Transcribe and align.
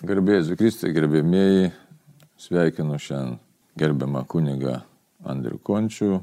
Garbėjai 0.00 0.56
Kristui, 0.56 0.94
gerbėmieji, 0.96 1.74
sveikinu 2.40 2.96
šiandien 2.96 3.34
gerbiamą 3.76 4.22
kunigą 4.32 4.78
Andrių 5.28 5.58
Končių. 5.60 6.22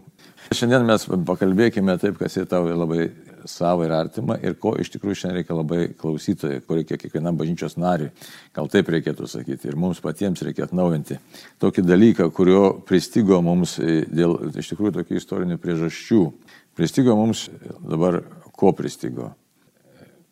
Šiandien 0.49 0.87
mes 0.87 1.05
pakalbėkime 1.05 1.93
taip, 2.01 2.17
kas 2.17 2.39
yra 2.39 2.49
tau 2.49 2.65
labai 2.65 3.11
savo 3.45 3.85
ir 3.85 3.93
artima 3.93 4.39
ir 4.41 4.57
ko 4.57 4.73
iš 4.81 4.89
tikrųjų 4.95 5.19
šiandien 5.21 5.37
reikia 5.37 5.59
labai 5.59 5.79
klausytojai, 5.93 6.63
ko 6.65 6.79
reikia 6.79 6.97
kiekvienam 7.03 7.37
bažnyčios 7.37 7.77
nariui. 7.77 8.09
Gal 8.57 8.71
taip 8.73 8.89
reikėtų 8.95 9.29
sakyti. 9.29 9.69
Ir 9.69 9.77
mums 9.77 10.01
patiems 10.01 10.41
reikia 10.41 10.65
atnaujinti 10.65 11.19
tokį 11.61 11.85
dalyką, 11.85 12.31
kurio 12.33 12.65
pristigo 12.89 13.43
mums 13.45 13.77
dėl 13.77 14.39
iš 14.57 14.73
tikrųjų 14.73 14.97
tokių 14.97 15.21
istorinių 15.21 15.61
priežasčių. 15.61 16.23
Pristigo 16.73 17.13
mums 17.21 17.45
dabar 17.77 18.23
ko 18.57 18.73
pristigo. 18.73 19.35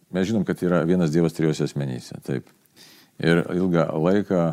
Mes 0.10 0.32
žinom, 0.32 0.50
kad 0.50 0.66
yra 0.66 0.82
vienas 0.90 1.14
Dievas 1.14 1.38
trijose 1.38 1.70
asmenyse. 1.70 2.18
Taip. 2.26 2.50
Ir 3.24 3.46
ilgą 3.56 3.88
laiką, 3.96 4.46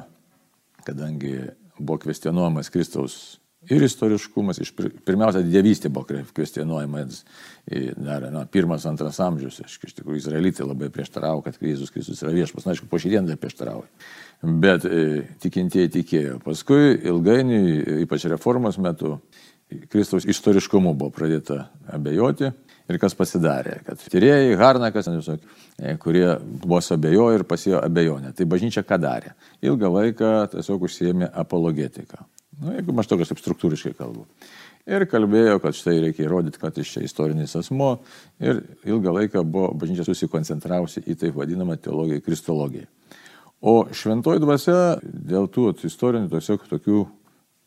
kadangi 0.86 1.38
buvo 1.78 1.98
kvestionuojamas 2.02 2.70
Kristaus 2.70 3.16
ir 3.70 3.84
istoriškumas, 3.86 4.58
iš, 4.62 4.72
pirmiausia, 5.06 5.42
dievystė 5.46 5.90
buvo 5.92 6.22
kvestionuojama 6.34 7.04
dar 8.02 8.26
na, 8.34 8.44
pirmas, 8.50 8.86
antras 8.90 9.20
amžius. 9.22 9.60
Aš, 9.62 9.78
iš 9.86 9.94
tikrųjų, 9.98 10.18
izraelitai 10.18 10.66
labai 10.66 10.90
prieštaravo, 10.94 11.44
kad 11.46 11.58
Jėzus 11.62 11.94
Kristus 11.94 12.22
yra 12.24 12.34
viešpas. 12.34 12.66
Na, 12.66 12.74
aišku, 12.74 12.88
po 12.90 12.98
šiandien 13.02 13.30
dar 13.30 13.38
prieštaravo. 13.40 13.84
Bet 14.42 14.86
e, 14.88 15.22
tikintieji 15.42 15.92
tikėjo. 15.98 16.40
Paskui 16.42 16.96
ilgainiui, 16.98 18.02
ypač 18.06 18.26
reformos 18.32 18.80
metu, 18.82 19.20
Kristaus 19.92 20.26
istoriškumu 20.28 20.96
buvo 20.98 21.12
pradėta 21.14 21.66
abejoti. 21.94 22.50
Ir 22.90 22.98
kas 22.98 23.14
pasidarė, 23.14 23.78
kad 23.86 24.00
tyrėjai, 24.10 24.56
Harnakas, 24.58 25.08
e, 25.08 25.94
kurie 26.02 26.26
vos 26.66 26.90
abejojo 26.94 27.38
ir 27.38 27.44
pasėjo 27.48 27.82
abejonę. 27.82 28.32
Tai 28.34 28.46
bažnyčia 28.50 28.82
ką 28.86 28.98
darė? 29.02 29.36
Ilgą 29.62 29.90
laiką 29.92 30.32
tiesiog 30.56 30.88
užsiemė 30.88 31.30
apologetiką. 31.44 32.24
Na, 32.62 32.76
jeigu 32.76 32.94
aš 32.98 33.08
tokias 33.10 33.30
taip 33.30 33.40
struktūriškai 33.40 33.94
kalbu. 33.98 34.26
Ir 34.90 35.06
kalbėjo, 35.06 35.60
kad 35.62 35.76
štai 35.78 36.00
reikia 36.02 36.26
įrodyti, 36.26 36.58
kad 36.58 36.76
jis 36.78 36.90
čia 36.90 37.04
istorinis 37.06 37.54
asmo. 37.58 38.00
Ir 38.42 38.64
ilgą 38.82 39.14
laiką 39.14 39.44
buvo 39.46 39.70
bažnyčia 39.78 40.06
susikoncentravusi 40.08 41.04
į 41.06 41.16
taip 41.20 41.38
vadinamą 41.38 41.78
teologiją, 41.78 42.22
kristologiją. 42.26 42.90
O 43.62 43.84
šventoji 43.94 44.42
dvasia 44.42 44.78
dėl 45.02 45.46
tų 45.54 45.70
istorinių 45.86 46.32
tiesiog 46.32 46.66
tokių 46.66 47.04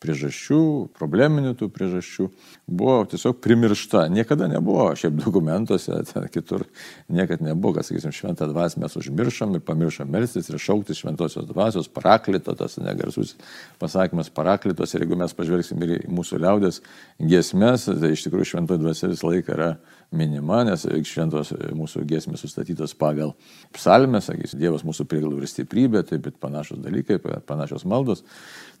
priežasčių, 0.02 0.60
probleminių 0.96 1.54
tų 1.56 1.68
priežasčių, 1.72 2.26
buvo 2.68 2.98
tiesiog 3.08 3.38
primiršta. 3.42 4.04
Niekada 4.12 4.48
nebuvo, 4.50 4.90
šiaip 4.98 5.16
dokumentuose, 5.22 6.02
kitur 6.34 6.66
niekada 7.08 7.48
nebuvo, 7.48 7.78
kad, 7.78 7.88
sakysim, 7.88 8.12
šventą 8.14 8.48
dvasę 8.50 8.82
mes 8.82 8.96
užmiršom 9.00 9.56
ir 9.56 9.64
pamiršom 9.66 10.10
melstis 10.12 10.50
ir 10.50 10.60
šauktis 10.62 11.00
šventosios 11.00 11.48
dvasios, 11.48 11.88
paraklito, 11.92 12.54
tas 12.58 12.76
negarsus 12.82 13.36
pasakymas 13.80 14.30
paraklitos. 14.30 14.94
Ir 14.94 15.06
jeigu 15.06 15.18
mes 15.18 15.36
pažvelgsim 15.36 15.82
ir 15.86 15.96
į 15.98 16.00
mūsų 16.12 16.42
liaudės 16.44 16.82
giesmės, 17.20 17.88
tai 17.88 18.12
iš 18.12 18.26
tikrųjų 18.26 18.52
šventoji 18.52 18.84
dvasia 18.84 19.12
visą 19.12 19.32
laiką 19.32 19.56
yra 19.56 19.70
minima, 20.14 20.62
nes 20.66 20.84
šventos 21.08 21.52
mūsų 21.76 22.04
giesmės 22.08 22.44
sustatytos 22.44 22.94
pagal 22.98 23.34
psalmę, 23.74 24.20
sakys, 24.24 24.54
Dievas 24.58 24.84
mūsų 24.86 25.06
prieglų 25.10 25.40
ir 25.40 25.50
stiprybė, 25.50 26.04
taip 26.06 26.26
pat 26.28 26.38
panašus 26.46 26.80
dalykai, 26.84 27.18
panašios 27.48 27.86
maldos. 27.88 28.22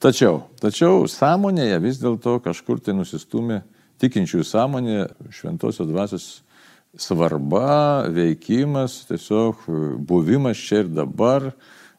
Tačiau, 0.02 0.44
tačiau 0.62 1.06
sąmonėje 1.10 1.80
vis 1.82 2.02
dėlto 2.02 2.38
kažkur 2.44 2.80
tai 2.84 2.96
nusistumė 2.96 3.62
tikinčiųjų 4.02 4.44
sąmonė 4.46 4.98
šventosios 5.34 5.88
dvasios 5.88 6.26
svarba, 6.96 8.06
veikimas, 8.12 9.02
tiesiog 9.08 9.66
buvimas 10.08 10.60
čia 10.60 10.82
ir 10.84 10.92
dabar, 10.92 11.50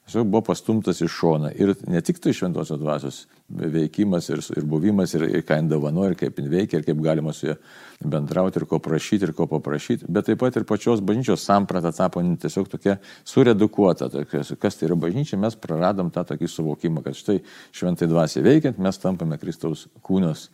tiesiog 0.07 0.29
buvo 0.29 0.45
pastumtas 0.49 1.01
į 1.03 1.09
šoną. 1.11 1.51
Ir 1.57 1.75
ne 1.89 2.01
tik 2.05 2.21
tai 2.23 2.33
šventosios 2.37 2.81
dvasios 2.81 3.19
veikimas 3.47 4.29
ir, 4.31 4.41
ir 4.57 4.65
buvimas, 4.69 5.13
ir, 5.17 5.27
ir 5.29 5.45
ką 5.45 5.59
jin 5.59 5.69
dovanoja, 5.71 6.13
ir 6.13 6.19
kaip 6.21 6.41
jin 6.41 6.49
veikia, 6.53 6.79
ir 6.79 6.87
kaip 6.87 7.03
galima 7.03 7.33
su 7.35 7.51
ja 7.51 7.57
bendrauti, 8.03 8.59
ir 8.59 8.65
ko 8.69 8.77
prašyti, 8.79 9.25
ir 9.25 9.33
ko 9.33 9.47
paprašyti, 9.49 10.05
bet 10.09 10.27
taip 10.29 10.39
pat 10.41 10.55
ir 10.59 10.65
pačios 10.69 11.01
bažnyčios 11.01 11.41
samprata 11.41 11.91
tapo 11.95 12.21
tiesiog 12.21 12.69
tokia 12.69 12.97
suredukuota. 13.25 14.09
Tokia, 14.13 14.43
kas 14.61 14.77
tai 14.77 14.89
yra 14.89 14.97
bažnyčia, 14.99 15.39
mes 15.41 15.57
praradom 15.57 16.11
tą 16.13 16.21
tokį 16.29 16.49
suvokimą, 16.51 17.01
kad 17.05 17.17
štai 17.17 17.39
šventai 17.75 18.09
dvasiai 18.11 18.45
veikiant 18.45 18.77
mes 18.77 19.01
tampame 19.01 19.39
Kristaus 19.41 19.87
kūnos, 20.05 20.47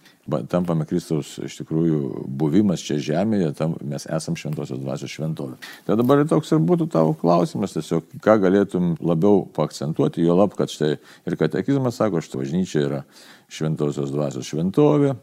tampame 0.52 0.88
Kristaus 0.88 1.36
iš 1.44 1.60
tikrųjų 1.60 2.24
buvimas 2.32 2.86
čia 2.86 3.02
žemėje, 3.12 3.52
tam 3.60 3.76
mes 3.84 4.08
esam 4.08 4.40
šventosios 4.40 4.80
dvasios 4.80 5.12
šventovė. 5.12 5.60
Tai 5.88 6.00
dabar 6.00 6.24
toks 6.30 6.56
ir 6.56 6.64
būtų 6.64 6.88
tavo 6.96 7.12
klausimas, 7.20 7.76
tiesiog 7.76 8.08
ką 8.24 8.38
galėtum 8.46 8.96
labiau 9.04 9.44
paakcentuoti, 9.56 10.24
jo 10.24 10.40
lab, 10.40 10.56
kad 10.56 10.72
štai 10.72 10.96
ir 10.96 11.40
katekizmas 11.40 12.00
sako, 12.00 12.24
štai 12.24 12.46
bažnyčia 12.46 12.88
yra 12.88 13.04
šventosios 13.52 14.16
dvasios 14.16 14.48
šventovė. 14.48 15.18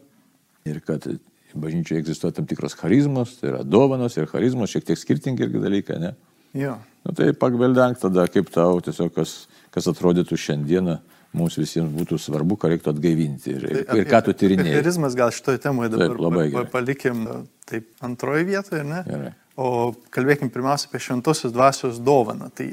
Ir 0.68 0.82
kad 0.84 1.06
bažnyčioje 1.54 2.02
egzistuoja 2.04 2.36
tam 2.36 2.48
tikros 2.50 2.76
charizmos, 2.78 3.36
tai 3.40 3.52
yra 3.54 3.62
dovanos 3.66 4.16
ir 4.18 4.28
charizmos, 4.30 4.72
šiek 4.72 4.86
tiek 4.90 5.00
skirtingi 5.00 5.46
irgi 5.46 5.62
dalykai, 5.62 5.98
ne? 6.02 6.14
Jo. 6.56 6.76
Nu, 7.06 7.14
tai 7.16 7.30
pagveldenk 7.36 8.00
tada, 8.02 8.26
kaip 8.30 8.50
tau 8.52 8.80
tiesiog 8.84 9.14
kas, 9.14 9.34
kas 9.74 9.88
atrodytų 9.90 10.36
šiandieną 10.38 10.98
mums 11.36 11.56
visiems 11.60 11.92
būtų 11.94 12.18
svarbu, 12.18 12.56
ką 12.58 12.72
reiktų 12.72 12.90
atgaivinti 12.90 13.52
ir, 13.54 13.66
tai, 13.86 14.00
ir 14.00 14.08
ką 14.10 14.22
tu 14.26 14.34
tyrinėjai. 14.34 14.80
Charizmas 14.80 15.14
gal 15.18 15.30
šitoje 15.34 15.62
temoje 15.62 15.92
dabar 15.92 16.10
taip, 16.10 16.24
labai 16.24 16.46
gerai. 16.50 16.70
palikim 16.72 17.22
taip 17.70 17.86
antroje 18.04 18.48
vietoje, 18.48 18.82
ne? 18.86 19.04
Gerai. 19.06 19.30
O 19.60 19.92
kalbėkim 20.14 20.48
pirmiausia 20.50 20.88
apie 20.88 21.02
šventosios 21.04 21.52
dvasios 21.52 22.00
dovaną. 22.02 22.48
Tai 22.56 22.66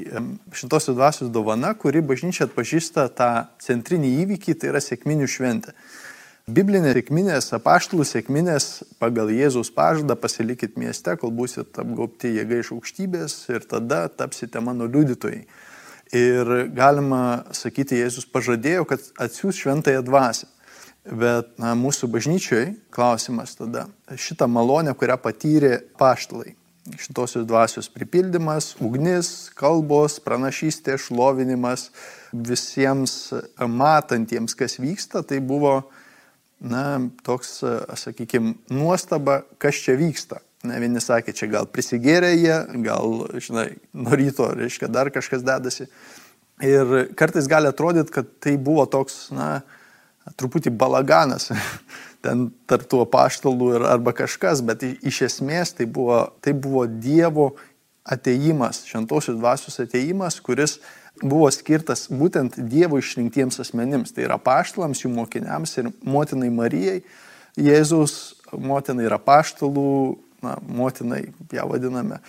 šventosios 0.56 0.96
dvasios 0.96 1.30
dovana, 1.30 1.74
kuri 1.78 2.00
bažnyčia 2.06 2.46
atpažįsta 2.48 3.08
tą 3.18 3.30
centrinį 3.62 4.14
įvykį, 4.24 4.56
tai 4.58 4.72
yra 4.72 4.82
sėkminių 4.82 5.28
šventė. 5.30 5.74
Biblinės 6.48 6.94
sėkminės, 6.96 7.46
apaštalų 7.52 8.04
sėkminės 8.08 8.66
pagal 8.96 9.28
Jėzaus 9.28 9.68
pažadą 9.68 10.14
pasilikit 10.16 10.78
mieste, 10.80 11.12
kol 11.20 11.28
būsit 11.36 11.76
apgaupti 11.76 12.30
jėga 12.38 12.62
iš 12.62 12.70
aukštybės 12.72 13.34
ir 13.52 13.66
tada 13.68 14.06
tapsite 14.08 14.62
mano 14.64 14.86
liudytojai. 14.88 15.42
Ir 16.16 16.52
galima 16.72 17.44
sakyti, 17.52 17.98
Jėzus 18.00 18.24
pažadėjo, 18.32 18.86
kad 18.88 19.04
atsiūs 19.20 19.60
šventąją 19.60 20.00
dvasę. 20.06 20.48
Bet 21.04 21.52
na, 21.60 21.74
mūsų 21.76 22.08
bažnyčioj 22.16 22.64
klausimas 22.96 23.52
tada, 23.60 23.84
šitą 24.16 24.48
malonę, 24.48 24.96
kurią 24.96 25.18
patyrė 25.20 25.74
paštalai, 26.00 26.54
šitosios 26.96 27.44
dvasios 27.44 27.92
pripildymas, 27.92 28.72
ugnis, 28.80 29.50
kalbos, 29.52 30.16
pranašystė, 30.24 30.96
šlovinimas, 30.96 31.90
visiems 32.32 33.34
matantiems, 33.60 34.56
kas 34.56 34.80
vyksta, 34.80 35.20
tai 35.20 35.44
buvo 35.44 35.82
na, 36.60 37.00
toks, 37.26 37.58
sakykime, 38.00 38.56
nuostaba, 38.74 39.42
kas 39.62 39.80
čia 39.84 39.96
vyksta. 39.98 40.42
Ne, 40.66 40.80
vieni 40.82 40.98
sakė, 40.98 41.32
čia 41.38 41.46
gal 41.52 41.68
prisigėrė 41.70 42.32
jie, 42.34 42.56
gal, 42.82 43.12
žinai, 43.38 43.68
nuo 43.94 44.16
ryto, 44.18 44.48
reiškia, 44.58 44.90
dar 44.90 45.12
kažkas 45.14 45.44
dedasi. 45.46 45.86
Ir 46.66 47.12
kartais 47.18 47.46
gali 47.46 47.70
atrodyti, 47.70 48.10
kad 48.16 48.32
tai 48.42 48.56
buvo 48.58 48.88
toks, 48.90 49.28
na, 49.30 49.60
truputį 50.36 50.72
balaganas 50.74 51.52
ten 52.24 52.48
tarp 52.68 52.88
tų 52.90 53.04
paštalų 53.12 53.72
ir 53.76 53.86
arba 53.88 54.12
kažkas, 54.16 54.64
bet 54.66 54.82
iš 54.82 55.22
esmės 55.28 55.76
tai 55.78 55.86
buvo, 55.86 56.24
tai 56.42 56.56
buvo 56.58 56.88
Dievo 56.90 57.52
ateimas, 58.08 58.82
šventosios 58.88 59.38
dvasios 59.38 59.78
ateimas, 59.84 60.40
kuris 60.42 60.78
buvo 61.22 61.48
skirtas 61.54 62.06
būtent 62.10 62.58
Dievo 62.70 62.98
išrinktiems 63.00 63.60
asmenims, 63.62 64.12
tai 64.14 64.26
yra 64.26 64.38
paštalams, 64.42 65.02
jų 65.04 65.12
mokiniams 65.14 65.76
ir 65.80 65.90
motinai 66.06 66.50
Marijai. 66.54 67.00
Jėzus 67.58 68.38
motinai 68.52 69.08
yra 69.08 69.18
paštalų, 69.18 70.18
na, 70.44 70.56
motinai 70.62 71.24
ją 71.52 71.64
vadiname, 71.70 72.20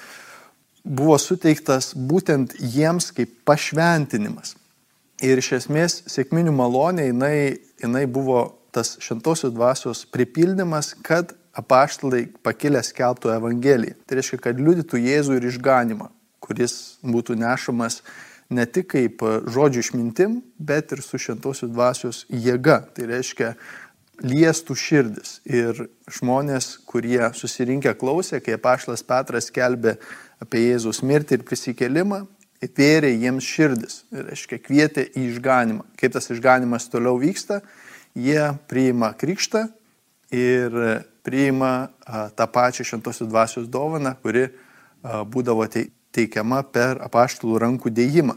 buvo 0.83 1.17
suteiktas 1.21 1.91
būtent 1.93 2.55
jiems 2.59 3.11
kaip 3.15 3.35
pašventinimas. 3.47 4.55
Ir 5.21 5.41
iš 5.41 5.51
esmės 5.59 5.99
sėkminių 6.09 6.53
malonė 6.55 7.09
jinai, 7.09 7.35
jinai 7.81 8.05
buvo 8.07 8.45
tas 8.71 8.95
šventosios 9.03 9.53
dvasios 9.53 10.05
pripildymas, 10.13 10.93
kad 11.03 11.33
apaštalai 11.59 12.27
pakilę 12.45 12.81
skelbtų 12.85 13.33
Evangeliją. 13.35 13.97
Tai 14.07 14.19
reiškia, 14.19 14.39
kad 14.43 14.61
liudytų 14.61 15.01
Jėzų 15.01 15.39
ir 15.39 15.47
išganimą, 15.49 16.09
kuris 16.43 16.75
būtų 17.03 17.35
nešamas 17.39 17.99
ne 18.49 18.65
tik 18.65 18.89
kaip 18.95 19.21
žodžių 19.49 19.83
išmintim, 19.83 20.39
bet 20.57 20.93
ir 20.95 21.03
su 21.05 21.19
šventosios 21.21 21.71
dvasios 21.71 22.23
jėga. 22.29 22.81
Tai 22.95 23.09
reiškia 23.11 23.53
liestų 24.25 24.75
širdis. 24.75 25.37
Ir 25.47 25.85
žmonės, 26.11 26.73
kurie 26.89 27.21
susirinkę 27.37 27.93
klausė, 27.99 28.41
kai 28.43 28.57
Paštas 28.61 29.05
Petras 29.05 29.49
kelbė 29.53 29.95
apie 30.43 30.65
Jėzus 30.65 31.03
mirtį 31.05 31.39
ir 31.39 31.45
prisikelimą, 31.47 32.23
atvėrė 32.63 33.13
jiems 33.13 33.47
širdis. 33.47 34.01
Ir 34.11 34.27
reiškia 34.31 34.59
kvietė 34.63 35.05
į 35.13 35.29
išganimą. 35.33 35.85
Kaip 35.99 36.15
tas 36.15 36.29
išganimas 36.33 36.89
toliau 36.91 37.19
vyksta, 37.21 37.61
jie 38.17 38.41
priima 38.71 39.13
krikštą 39.15 39.67
ir 40.35 40.81
priima 41.23 41.89
tą 42.35 42.49
pačią 42.49 42.85
šventosios 42.87 43.29
dvasios 43.29 43.69
dovaną, 43.71 44.15
kuri 44.23 44.49
būdavo 45.03 45.67
teikiama 46.15 46.63
per 46.73 46.99
apaštalų 47.05 47.59
rankų 47.63 47.91
dėjimą. 47.93 48.35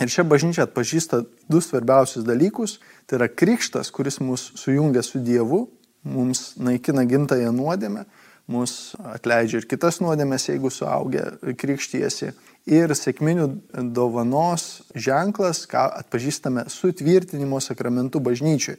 Ir 0.00 0.08
čia 0.08 0.24
bažnyčia 0.24 0.64
atpažįsta 0.64 1.24
du 1.50 1.60
svarbiausius 1.60 2.24
dalykus. 2.24 2.78
Tai 3.06 3.18
yra 3.18 3.28
krikštas, 3.28 3.90
kuris 3.92 4.20
mus 4.24 4.46
sujungia 4.56 5.02
su 5.04 5.20
Dievu, 5.20 5.66
mums 6.08 6.54
naikina 6.56 7.04
gimtąją 7.04 7.50
nuodėmę, 7.52 8.06
mus 8.50 8.94
atleidžia 9.12 9.60
ir 9.60 9.68
kitas 9.68 10.00
nuodėmės, 10.00 10.48
jeigu 10.48 10.72
suaugę 10.72 11.26
krikštyjasi. 11.60 12.32
Ir 12.70 12.92
sėkminių 12.96 13.48
dovanos 13.96 14.82
ženklas, 14.96 15.66
ką 15.68 15.84
atpažįstame 16.00 16.66
sutvirtinimo 16.72 17.60
sakramentų 17.60 18.22
bažnyčiui. 18.24 18.78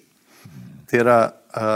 Tai 0.90 1.02
yra 1.06 1.20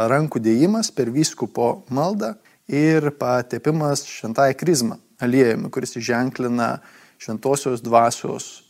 rankų 0.09 0.41
dėjimas 0.41 0.89
per 0.95 1.13
vyskupo 1.13 1.85
maldą 1.94 2.33
ir 2.71 3.12
patepimas 3.19 4.07
šventąją 4.09 4.57
krizmą 4.57 5.04
aliejumi, 5.19 5.69
kuris 5.71 5.97
ženklina 5.97 6.79
šventosios 7.17 7.81
dvasios 7.81 8.63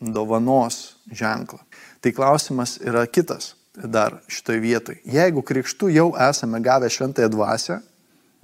dovanos 0.00 0.96
ženklą. 1.12 1.58
Tai 2.00 2.12
klausimas 2.12 2.78
yra 2.84 3.06
kitas 3.06 3.54
dar 3.74 4.18
šitoje 4.28 4.60
vietoje. 4.60 4.98
Jeigu 5.06 5.42
krikštų 5.42 5.90
jau 5.94 6.08
esame 6.28 6.60
gavę 6.60 6.90
šventąją 6.90 7.30
dvasę, 7.32 7.78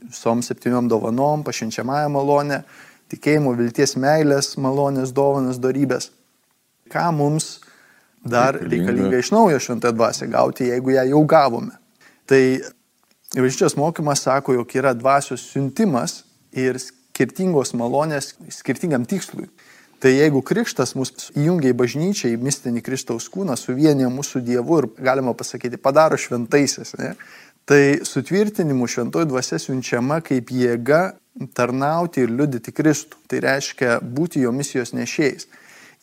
visom 0.05 0.43
septyniom 0.43 0.88
dovanom, 0.88 1.43
pašinčiamąją 1.44 2.08
malonę, 2.12 2.62
tikėjimo, 3.12 3.55
vilties, 3.58 3.96
meilės, 4.00 4.55
malonės, 4.61 5.12
dovanas, 5.14 5.58
darybės, 5.61 6.11
ką 6.93 7.11
mums 7.17 7.58
dar 8.25 8.56
reikalinga 8.56 9.20
iš 9.20 9.32
naujo 9.35 9.61
šventąją 9.61 9.96
dvasę 9.99 10.31
gauti, 10.32 10.70
jeigu 10.70 10.94
ją 10.94 11.05
jau 11.11 11.25
gavome. 11.29 11.76
Tai 12.31 12.41
Bažnyčios 13.35 13.75
mokymas 13.76 14.23
sako, 14.23 14.52
jog 14.55 14.75
yra 14.79 14.93
dvasios 14.94 15.43
siuntimas 15.50 16.23
ir 16.52 16.79
skirtingos 17.14 17.75
malonės 17.78 18.34
skirtingam 18.50 19.06
tikslui. 19.06 19.46
Tai 20.02 20.11
jeigu 20.11 20.43
krikštas 20.44 20.96
mus 20.99 21.31
įjungia 21.32 21.70
į 21.70 21.76
bažnyčią, 21.78 22.32
į 22.34 22.40
mistinį 22.43 22.82
Kristaus 22.84 23.28
kūną, 23.32 23.55
suvienė 23.56 24.11
mūsų 24.12 24.43
Dievu 24.44 24.81
ir, 24.82 24.88
galima 24.99 25.32
pasakyti, 25.38 25.78
padaro 25.81 26.19
šventaisiais, 26.20 26.93
ne, 26.99 27.14
tai 27.64 28.02
sutvirtinimu 28.05 28.88
šventoji 28.90 29.31
dvasia 29.31 29.61
siunčiama 29.62 30.19
kaip 30.26 30.50
jėga 30.52 31.14
tarnauti 31.56 32.26
ir 32.26 32.34
liudyti 32.34 32.75
Kristų. 32.75 33.22
Tai 33.31 33.40
reiškia 33.46 34.00
būti 34.02 34.43
jo 34.44 34.52
misijos 34.52 34.93
nešėjais 34.99 35.49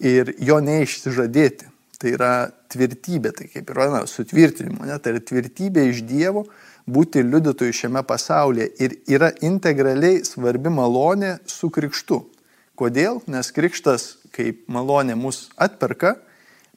ir 0.02 0.34
jo 0.42 0.58
neišsižadėti. 0.64 1.71
Tai 2.02 2.12
yra 2.16 2.34
tvirtybė, 2.74 3.30
tai 3.38 3.46
kaip 3.52 3.70
yra 3.70 3.88
na, 3.92 4.00
sutvirtinimu, 4.10 4.88
ne, 4.90 4.96
tai 4.98 5.14
yra 5.14 5.22
tvirtybė 5.22 5.84
iš 5.92 6.02
Dievo 6.10 6.48
būti 6.90 7.22
liudytojų 7.22 7.76
šiame 7.78 8.02
pasaulyje 8.10 8.68
ir 8.82 8.96
yra 9.12 9.30
integraliai 9.46 10.24
svarbi 10.26 10.74
malonė 10.74 11.36
su 11.46 11.70
krikštu. 11.74 12.24
Kodėl? 12.80 13.20
Nes 13.30 13.52
krikštas 13.54 14.08
kaip 14.34 14.64
malonė 14.72 15.14
mus 15.20 15.46
atperka, 15.62 16.16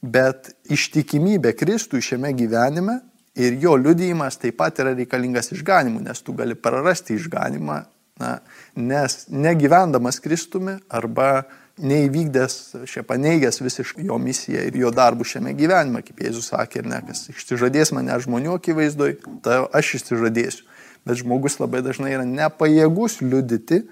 bet 0.05 0.51
ištikimybė 0.69 1.55
Kristui 1.57 2.03
šiame 2.05 2.29
gyvenime 2.37 2.99
ir 3.35 3.57
jo 3.59 3.75
liudijimas 3.79 4.37
taip 4.39 4.59
pat 4.59 4.79
yra 4.83 4.93
reikalingas 4.95 5.51
išganimu, 5.55 6.03
nes 6.05 6.21
tu 6.21 6.35
gali 6.37 6.55
prarasti 6.55 7.17
išganimą, 7.17 7.81
na, 8.21 8.31
nes 8.77 9.25
negyvendamas 9.31 10.21
Kristumi 10.23 10.77
arba 10.89 11.47
neįvykdęs, 11.81 12.55
šia 12.87 13.03
paneigęs 13.07 13.59
visiškai 13.59 14.05
jo 14.07 14.17
misiją 14.21 14.63
ir 14.69 14.77
jo 14.79 14.91
darbų 14.95 15.27
šiame 15.27 15.51
gyvenime, 15.57 16.01
kaip 16.05 16.21
Jėzus 16.23 16.51
sakė, 16.53 16.81
ir 16.81 16.89
ne, 16.91 17.01
kas 17.07 17.25
išsižadės 17.33 17.91
mane 17.97 18.15
žmonių 18.23 18.55
akivaizdoj, 18.59 19.17
tai 19.43 19.59
aš 19.75 19.97
išsižadėsiu. 19.99 20.63
Bet 21.05 21.19
žmogus 21.21 21.59
labai 21.59 21.83
dažnai 21.85 22.15
yra 22.15 22.23
nepajėgus 22.25 23.19
liudyti, 23.21 23.83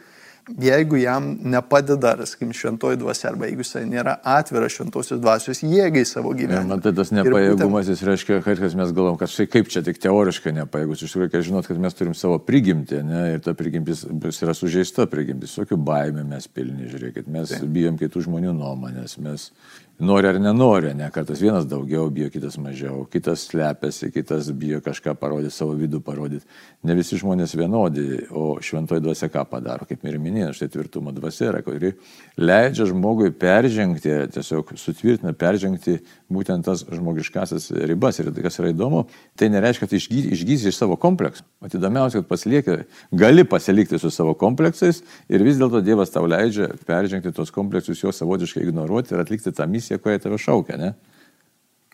jeigu 0.60 0.98
jam 0.98 1.38
nepadeda, 1.44 2.14
sakykim, 2.26 2.52
šventoji 2.54 2.98
dvasia, 3.00 3.30
arba 3.32 3.48
jeigu 3.48 3.64
jisai 3.64 3.84
nėra 3.88 4.18
atviras 4.28 4.76
šventosios 4.76 5.22
dvasios 5.24 5.64
jėgai 5.64 6.04
savo 6.08 6.34
gyvenime. 6.36 6.68
Man 6.74 6.84
tai 6.84 6.94
tas 6.96 7.14
nepajėgumas, 7.16 7.92
jis 7.92 8.04
reiškia, 8.08 8.42
kad 8.46 8.62
mes 8.80 8.94
galvom, 8.96 9.18
kad 9.20 9.32
štai 9.32 9.48
kaip 9.52 9.72
čia 9.72 9.84
tik 9.86 10.02
teoriškai 10.04 10.56
nepajėgus, 10.60 11.06
iš 11.06 11.16
tikrųjų 11.16 11.30
reikia 11.30 11.44
žinoti, 11.48 11.72
kad 11.72 11.82
mes 11.86 11.98
turim 12.00 12.18
savo 12.18 12.40
prigimtį, 12.44 13.02
ne, 13.08 13.24
ir 13.38 13.46
ta 13.46 13.56
prigimtis 13.58 14.04
yra 14.44 14.56
sužeista 14.58 15.08
prigimtis, 15.12 15.56
tokių 15.60 15.80
baimė 15.80 16.26
mes 16.28 16.50
pilni, 16.52 16.90
žiūrėkit, 16.92 17.30
mes 17.32 17.56
Taip. 17.56 17.70
bijom 17.78 18.00
kitų 18.02 18.28
žmonių 18.28 18.56
nuomonės, 18.58 19.18
mes 19.24 19.50
nori 20.00 20.28
ar 20.28 20.40
nenori, 20.42 20.94
ne, 20.98 21.08
kartais 21.14 21.42
vienas 21.42 21.68
daugiau 21.70 22.10
bijo, 22.12 22.30
kitas 22.34 22.58
mažiau, 22.58 23.04
kitas 23.12 23.46
slepiasi, 23.50 24.10
kitas 24.12 24.50
bijo 24.58 24.82
kažką 24.84 25.14
parodyti, 25.20 25.54
savo 25.54 25.76
vidų 25.78 26.02
parodyti. 26.04 26.48
Ne 26.84 26.96
visi 26.98 27.20
žmonės 27.22 27.54
vienodi, 27.58 28.24
o 28.34 28.58
šventoji 28.64 29.04
dvasia 29.04 29.30
ką 29.34 29.46
padaro, 29.52 29.88
kaip 29.90 30.04
ir 30.10 30.18
minėjau, 30.22 30.54
štai 30.58 30.70
tvirtumo 30.74 31.14
dvasia 31.16 31.52
yra, 31.52 31.62
kuri 31.66 31.94
leidžia 32.42 32.90
žmogui 32.90 33.32
peržengti, 33.38 34.16
tiesiog 34.34 34.74
sutvirtina, 34.82 35.36
peržengti 35.38 36.00
būtent 36.34 36.66
tas 36.68 36.84
žmogiškasis 36.88 37.70
ribas. 37.90 38.20
Ir 38.20 38.32
kas 38.44 38.60
yra 38.62 38.72
įdomu, 38.74 39.06
tai 39.40 39.50
nereiškia, 39.54 39.88
kad 39.88 39.96
išgysi 39.98 40.72
iš 40.72 40.80
savo 40.80 40.98
kompleksų. 41.00 41.46
O 41.64 41.72
įdomiausia, 41.72 42.22
kad 42.22 42.30
pasilieki, 42.32 42.78
gali 43.24 43.46
pasilikti 43.48 44.00
su 44.02 44.12
savo 44.14 44.36
kompleksais 44.40 45.04
ir 45.30 45.46
vis 45.46 45.60
dėlto 45.62 45.84
Dievas 45.86 46.14
tau 46.14 46.28
leidžia 46.30 46.72
peržengti 46.88 47.34
tos 47.36 47.54
kompleksus, 47.54 48.02
juos 48.04 48.20
savotiškai 48.22 48.66
ignoruoti 48.68 49.16
ir 49.16 49.24
atlikti 49.24 49.54
tą 49.56 49.68
misiją, 49.70 50.02
kurią 50.04 50.24
tave 50.26 50.40
šaukia. 50.42 50.80
Ne? 50.80 50.94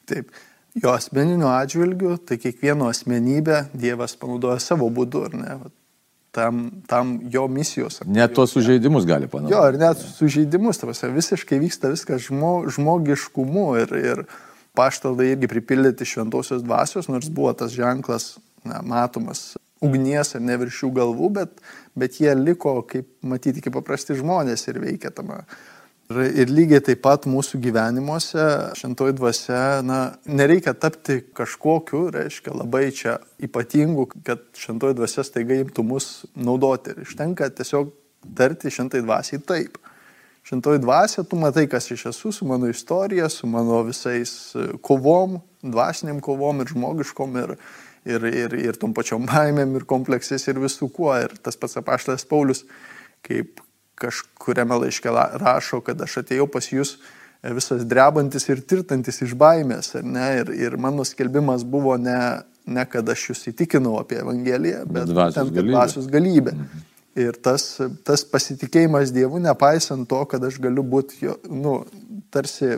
Taip. 0.09 0.31
Jo 0.77 0.93
asmeniniu 0.93 1.49
atžvilgiu, 1.49 2.15
tai 2.21 2.37
kiekvieno 2.37 2.87
asmenybę 2.91 3.65
Dievas 3.73 4.13
panaudoja 4.19 4.59
savo 4.61 4.89
būdu, 4.93 5.25
ar 5.29 5.37
ne? 5.37 5.55
Tam, 6.31 6.67
tam 6.85 7.15
jo 7.33 7.47
misijos. 7.49 8.03
Net 8.05 8.35
tos 8.37 8.51
sužeidimus 8.53 9.07
gali 9.09 9.25
panaudoti. 9.27 9.55
Jo, 9.55 9.63
ir 9.71 9.79
net 9.81 9.97
sužeidimus, 9.97 10.77
tavasi, 10.77 11.09
visiškai 11.15 11.57
vyksta 11.57 11.89
viskas 11.89 12.27
žmo, 12.27 12.51
žmogiškumu 12.69 13.63
ir, 13.81 13.95
ir 13.97 14.21
paštaldai 14.77 15.31
irgi 15.33 15.49
pripildyti 15.49 16.05
šventosios 16.05 16.61
dvasios, 16.61 17.09
nors 17.09 17.31
buvo 17.33 17.55
tas 17.57 17.73
ženklas 17.73 18.35
na, 18.61 18.83
matomas 18.85 19.55
ugnies 19.81 20.35
ar 20.35 20.43
ne 20.43 20.57
virš 20.59 20.83
jų 20.83 20.91
galvų, 20.99 21.31
bet, 21.39 21.59
bet 21.97 22.19
jie 22.21 22.33
liko, 22.37 22.79
kaip 22.87 23.07
matyti, 23.25 23.63
kaip 23.63 23.75
paprasti 23.79 24.17
žmonės 24.19 24.67
ir 24.69 24.81
veikia 24.83 25.11
tame 25.15 25.41
Ir, 26.09 26.23
ir 26.41 26.49
lygiai 26.49 26.81
taip 26.81 27.03
pat 27.05 27.27
mūsų 27.29 27.59
gyvenimuose 27.61 28.43
šventoji 28.79 29.13
dvasia, 29.19 29.59
na, 29.85 29.97
nereikia 30.25 30.71
tapti 30.73 31.19
kažkokiu, 31.37 32.07
reiškia, 32.15 32.55
labai 32.57 32.87
čia 32.97 33.19
ypatingu, 33.45 34.07
kad 34.25 34.41
šventoji 34.57 34.97
dvasia 34.97 35.21
staiga 35.27 35.59
imtų 35.61 35.85
mus 35.85 36.07
naudoti. 36.33 36.95
Ir 36.95 37.03
ištenka 37.05 37.51
tiesiog 37.53 37.93
tarti 38.41 38.73
šventai 38.73 39.03
dvasiai 39.05 39.43
taip. 39.53 39.77
Šventoji 40.49 40.81
dvasia, 40.81 41.27
tu 41.29 41.37
matai, 41.37 41.67
kas 41.69 41.91
iš 41.93 42.07
esu, 42.15 42.33
su 42.33 42.49
mano 42.49 42.73
istorija, 42.73 43.29
su 43.29 43.45
mano 43.45 43.83
visais 43.85 44.33
kovom, 44.81 45.37
dvasiniam 45.61 46.25
kovom 46.25 46.65
ir 46.65 46.73
žmogiškom 46.73 47.41
ir, 47.45 47.57
ir, 48.09 48.29
ir, 48.33 48.59
ir 48.65 48.81
tom 48.81 48.97
pačiom 48.97 49.29
baimėm 49.29 49.77
ir 49.77 49.85
kompleksais 49.85 50.49
ir 50.49 50.65
visų 50.65 50.89
kuo. 50.89 51.13
Ir 51.21 51.37
tas 51.37 51.53
pats 51.53 51.77
apaštas 51.77 52.25
Paulius, 52.25 52.65
kaip 53.21 53.61
kažkuriame 53.99 54.77
laiške 54.83 55.13
rašo, 55.43 55.81
kad 55.85 56.01
aš 56.01 56.21
atėjau 56.23 56.47
pas 56.51 56.67
jūs 56.71 56.95
e, 56.97 57.53
visas 57.55 57.85
drebantis 57.87 58.47
ir 58.49 58.61
tirtantis 58.67 59.21
iš 59.25 59.35
baimės. 59.39 59.93
Ir, 59.99 60.53
ir 60.55 60.77
mano 60.81 61.05
skelbimas 61.07 61.65
buvo 61.67 61.97
ne, 62.01 62.19
ne 62.69 62.85
kad 62.89 63.09
aš 63.09 63.31
jūs 63.31 63.49
įtikinau 63.53 63.97
apie 64.01 64.21
Evangeliją, 64.23 64.85
bet 64.87 65.11
būtent 65.11 65.57
dvasios 65.59 66.07
galybę. 66.11 66.55
Mhm. 66.55 66.85
Ir 67.19 67.35
tas, 67.43 67.63
tas 68.05 68.21
pasitikėjimas 68.23 69.11
Dievu, 69.11 69.41
nepaisant 69.43 70.07
to, 70.07 70.21
kad 70.29 70.43
aš 70.45 70.59
galiu 70.61 70.85
būti, 70.87 71.25
nu, 71.51 71.73
tarsi, 72.31 72.77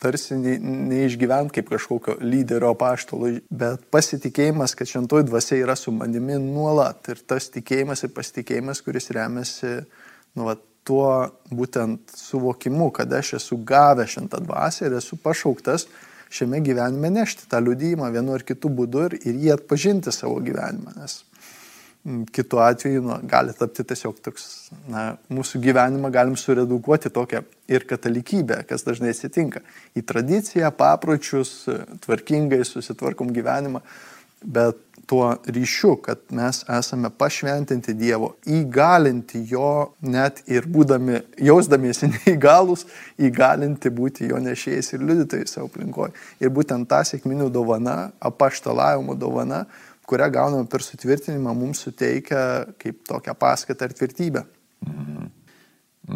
tarsi 0.00 0.38
ne, 0.38 0.54
neišgyvent 0.92 1.50
kaip 1.52 1.68
kažkokio 1.74 2.14
lyderio 2.22 2.70
paštalo, 2.78 3.34
bet 3.50 3.82
pasitikėjimas, 3.92 4.72
kad 4.78 4.88
šventoji 4.88 5.26
dvasia 5.28 5.58
yra 5.58 5.76
su 5.76 5.92
manimi 5.92 6.38
nuolat. 6.40 7.10
Ir 7.12 7.20
tas 7.28 7.50
tikėjimas 7.52 8.06
ir 8.06 8.14
pasitikėjimas, 8.16 8.80
kuris 8.86 9.10
remiasi 9.18 9.74
uh, 9.82 10.05
nu, 10.36 10.48
va, 10.48 10.56
tuo 10.86 11.10
būtent 11.50 12.14
suvokimu, 12.14 12.92
kad 12.94 13.12
aš 13.18 13.36
esu 13.40 13.58
gavęs 13.66 14.12
šintą 14.16 14.38
dvasę 14.44 14.86
ir 14.86 15.00
esu 15.00 15.18
pašauktas 15.18 15.88
šiame 16.30 16.60
gyvenime 16.62 17.10
nešti 17.10 17.48
tą 17.50 17.58
liudymą 17.62 18.10
vienu 18.14 18.34
ar 18.36 18.44
kitu 18.46 18.70
būdu 18.70 19.08
ir, 19.08 19.16
ir 19.26 19.40
jį 19.42 19.54
atpažinti 19.56 20.14
savo 20.14 20.38
gyvenimą. 20.44 20.94
Nes 21.00 21.22
kitu 22.32 22.60
atveju 22.62 23.02
nu, 23.02 23.18
gali 23.26 23.54
tapti 23.58 23.84
tiesiog 23.86 24.18
toks, 24.22 24.44
na, 24.90 25.16
mūsų 25.32 25.60
gyvenimą 25.64 26.10
galim 26.14 26.36
suredukuoti 26.38 27.10
tokią 27.10 27.42
ir 27.72 27.86
katalikybę, 27.88 28.60
kas 28.68 28.86
dažnai 28.86 29.10
atsitinka. 29.14 29.64
Į 29.98 30.04
tradiciją, 30.06 30.70
papročius, 30.78 31.64
tvarkingai 32.06 32.62
susitvarkom 32.66 33.32
gyvenimą, 33.34 33.82
bet 34.46 34.78
tuo 35.06 35.36
ryšiu, 35.46 35.96
kad 36.02 36.18
mes 36.34 36.62
esame 36.78 37.10
pašventinti 37.18 37.94
Dievo, 37.94 38.32
įgalinti 38.50 39.42
jo 39.50 39.92
net 40.02 40.42
ir 40.50 40.66
būdami, 40.70 41.20
jausdamiesi 41.48 42.10
neįgalus, 42.14 42.86
įgalinti 43.18 43.92
būti 43.94 44.30
jo 44.32 44.40
nešėjais 44.42 44.92
ir 44.94 45.04
liudytojais 45.06 45.56
savo 45.56 45.70
aplinkoje. 45.70 46.14
Ir 46.42 46.52
būtent 46.54 46.88
ta 46.90 47.02
sėkminių 47.06 47.48
dovana, 47.54 47.96
apaštalavimo 48.18 49.14
dovana, 49.18 49.64
kurią 50.06 50.30
gauname 50.34 50.70
per 50.70 50.84
sutvirtinimą, 50.86 51.54
mums 51.54 51.82
suteikia 51.86 52.66
kaip 52.82 53.02
tokią 53.08 53.34
paskatą 53.38 53.88
ir 53.88 53.98
tvirtybę. 53.98 54.46
Mhm. 54.86 55.30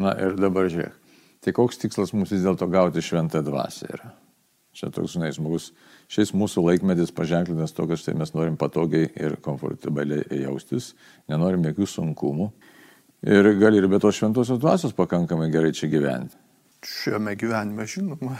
Na 0.00 0.14
ir 0.22 0.36
dabar 0.38 0.68
žiūrėk. 0.70 0.96
Tai 1.40 1.54
koks 1.56 1.80
tikslas 1.80 2.12
mums 2.14 2.30
vis 2.34 2.42
dėlto 2.44 2.68
gauti 2.70 3.02
šventą 3.02 3.40
dvasę 3.42 3.88
yra? 3.88 4.10
Čia 4.76 4.90
toks, 4.94 5.16
žinai, 5.16 5.32
žmogus, 5.34 5.70
šiais 6.12 6.30
mūsų 6.36 6.62
laikmetis 6.68 7.10
paženklintas 7.14 7.74
to, 7.74 7.88
kad 7.90 7.98
štai 7.98 8.14
mes 8.18 8.30
norim 8.36 8.58
patogiai 8.60 9.08
ir 9.18 9.34
komfortabiliai 9.42 10.44
jaustis, 10.44 10.92
nenorim 11.30 11.66
jokių 11.66 11.88
sunkumų. 11.90 12.52
Ir 13.26 13.50
gali 13.60 13.82
ir 13.82 13.88
be 13.90 13.98
tos 14.00 14.16
šventosios 14.16 14.62
dvasios 14.62 14.94
pakankamai 14.96 15.50
gerai 15.52 15.74
čia 15.76 15.90
gyventi 15.90 16.38
šiame 16.86 17.34
gyvenime, 17.36 17.84
žinoma, 17.86 18.36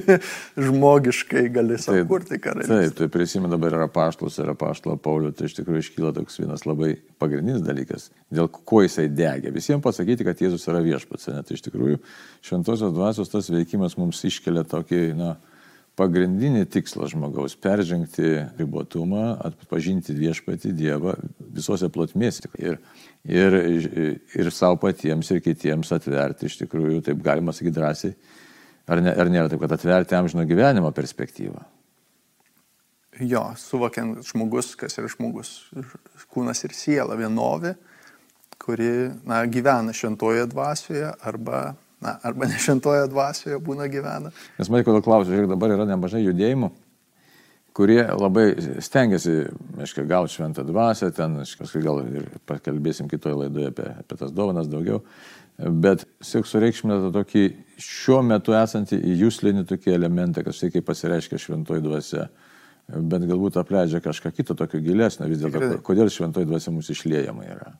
žmogiškai 0.66 1.44
gali 1.54 1.78
sukurti 1.78 2.38
karalystę. 2.42 2.74
Taip, 2.74 2.96
tai 2.98 3.08
prisimenu 3.12 3.50
dabar 3.52 3.76
yra 3.76 3.86
paštus, 3.92 4.38
yra 4.42 4.54
paštalo 4.58 4.96
Paulio, 5.02 5.30
tai 5.36 5.46
iš 5.46 5.54
tikrųjų 5.60 5.84
iškyla 5.84 6.12
toks 6.16 6.40
vienas 6.40 6.66
labai 6.66 6.96
pagrindinis 7.22 7.62
dalykas, 7.66 8.08
dėl 8.34 8.50
ko 8.50 8.82
jisai 8.82 9.06
degė. 9.12 9.52
Visiems 9.54 9.84
pasakyti, 9.84 10.26
kad 10.26 10.42
Jėzus 10.42 10.66
yra 10.70 10.82
viešpats, 10.82 11.30
net 11.30 11.54
iš 11.54 11.62
tikrųjų 11.68 12.00
šventosios 12.48 12.94
dvasios 12.96 13.30
tas 13.30 13.50
veikimas 13.52 13.94
mums 14.00 14.24
iškelia 14.26 14.66
tokį, 14.66 15.02
na, 15.18 15.36
pagrindinį 15.98 16.64
tikslą 16.70 17.08
žmogaus- 17.10 17.56
peržengti 17.64 18.30
ribotumą, 18.58 19.38
atpažinti 19.48 20.14
viešpatį 20.14 20.72
Dievą 20.78 21.14
visose 21.38 21.88
plotmėse. 21.90 22.46
Ir, 22.58 22.78
ir, 23.24 24.20
ir 24.34 24.50
savo 24.54 24.78
patiems, 24.78 25.30
ir 25.30 25.42
kitiems 25.42 25.90
atverti 25.92 26.46
iš 26.46 26.60
tikrųjų, 26.62 27.02
taip 27.02 27.22
galima 27.22 27.52
sakyti 27.52 27.74
drąsiai, 27.80 28.14
ar, 28.88 29.02
ne, 29.02 29.10
ar 29.12 29.26
nėra 29.26 29.50
taip, 29.50 29.60
kad 29.60 29.74
atverti 29.74 30.16
amžino 30.16 30.46
gyvenimo 30.46 30.92
perspektyvą. 30.94 31.64
Jo, 33.18 33.48
suvokiant 33.58 34.22
žmogus, 34.22 34.76
kas 34.78 34.94
yra 35.00 35.08
žmogus, 35.10 35.66
kūnas 36.30 36.62
ir 36.64 36.74
siela 36.76 37.16
vienovė, 37.18 37.74
kuri 38.62 39.10
na, 39.26 39.42
gyvena 39.50 39.94
šventoje 39.96 40.46
dvasioje 40.46 41.10
arba 41.26 41.74
na, 42.04 42.18
arba 42.22 42.48
nešventoje 42.50 43.06
dvasioje 43.12 43.58
būna 43.62 43.88
gyvena. 43.90 44.32
Nes 44.58 44.70
man 44.70 44.84
kodėl 44.86 45.02
klausiu, 45.04 45.34
žiūrėk, 45.34 45.50
dabar 45.50 45.74
yra 45.74 45.86
nemažai 45.88 46.22
judėjimų, 46.24 46.70
kurie 47.78 48.00
labai 48.02 48.46
stengiasi, 48.82 49.34
aiškiai, 49.78 50.06
gauti 50.10 50.34
šventą 50.34 50.64
dvasę, 50.66 51.10
ten, 51.14 51.38
aiškiai, 51.44 51.82
gal 51.84 52.02
ir 52.06 52.26
pakalbėsim 52.48 53.10
kitoje 53.10 53.38
laidoje 53.38 53.72
apie, 53.72 53.86
apie 54.02 54.18
tas 54.18 54.34
dovanas 54.34 54.70
daugiau, 54.70 55.02
bet 55.58 56.04
siek 56.22 56.46
sureikšminę 56.46 57.00
tą 57.04 57.12
tokį 57.18 57.44
šiuo 57.82 58.20
metu 58.26 58.54
esantį 58.58 58.98
į 58.98 59.18
jūslinį 59.24 59.66
tokį 59.70 59.94
elementą, 59.94 60.46
štai 60.54 60.72
kaip 60.74 60.86
pasireiškia 60.86 61.40
šventoji 61.42 61.82
dvasia, 61.86 62.28
bet 62.88 63.26
galbūt 63.28 63.58
apleidžia 63.60 64.02
kažką 64.04 64.32
kito 64.36 64.58
tokio 64.58 64.80
gilesnio 64.82 65.26
vis 65.30 65.42
dėlto, 65.42 65.80
kodėl 65.86 66.10
šventoji 66.14 66.48
dvasia 66.48 66.74
mūsų 66.74 66.94
išliejama 66.94 67.46
yra. 67.46 67.74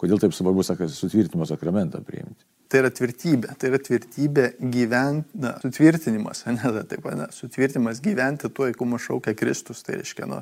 Kodėl 0.00 0.20
taip 0.20 0.34
svarbu, 0.34 0.64
sakai, 0.66 0.88
sutvirtinimo 0.90 1.46
sakramentą 1.48 2.02
priimti? 2.04 2.46
Tai 2.70 2.80
yra 2.82 2.90
tvirtybė, 2.90 3.54
tai 3.60 3.70
yra 3.70 3.78
tvirtybė 3.78 4.46
gyventi, 4.72 5.38
na, 5.38 5.54
sutvirtinimas, 5.62 6.44
ne, 6.56 6.72
taip, 6.90 7.06
ne, 7.14 7.28
sutvirtinimas 7.34 8.00
gyventi 8.04 8.50
tuo, 8.50 8.66
į 8.70 8.78
kumą 8.78 8.98
šaukia 9.02 9.36
Kristus, 9.38 9.84
tai 9.86 10.00
reiškia, 10.00 10.26
nu, 10.30 10.40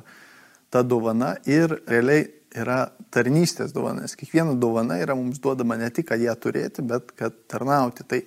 ta 0.73 0.81
dovana 0.81 1.35
ir 1.45 1.75
realiai 1.85 2.25
yra 2.57 2.79
tarnystės 3.13 3.73
dovana, 3.73 4.05
nes 4.05 4.17
kiekviena 4.17 4.55
dovana 4.59 4.97
yra 5.01 5.15
mums 5.17 5.41
duodama 5.41 5.77
ne 5.79 5.89
tik, 5.93 6.07
kad 6.11 6.21
ją 6.21 6.33
turėti, 6.37 6.85
bet 6.85 7.13
kad 7.17 7.35
tarnauti. 7.49 8.05
Tai 8.09 8.19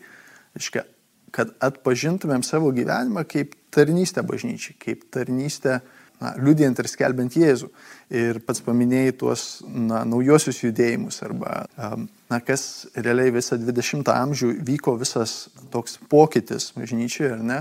reiškia, 0.57 0.85
kad 1.35 1.53
atpažintumėm 1.63 2.45
savo 2.47 2.73
gyvenimą 2.75 3.27
kaip 3.29 3.55
tarnystę 3.75 4.25
bažnyčiai, 4.27 4.77
kaip 4.83 5.07
tarnystę 5.15 5.81
na, 6.23 6.33
liudijant 6.41 6.79
ir 6.81 6.89
skelbiant 6.91 7.37
Jėzų. 7.37 7.71
Ir 8.17 8.39
pats 8.47 8.63
paminėjai 8.65 9.17
tuos 9.19 9.47
na, 9.67 10.05
naujosius 10.09 10.63
judėjimus, 10.63 11.21
arba 11.27 11.65
na, 11.77 12.41
kas 12.45 12.87
realiai 12.95 13.35
visą 13.35 13.59
20 13.61 14.13
amžių 14.13 14.53
vyko 14.67 14.97
visas 15.01 15.47
toks 15.75 15.99
pokytis 16.11 16.71
bažnyčioje, 16.77 17.35
ar 17.39 17.45
ne? 17.45 17.61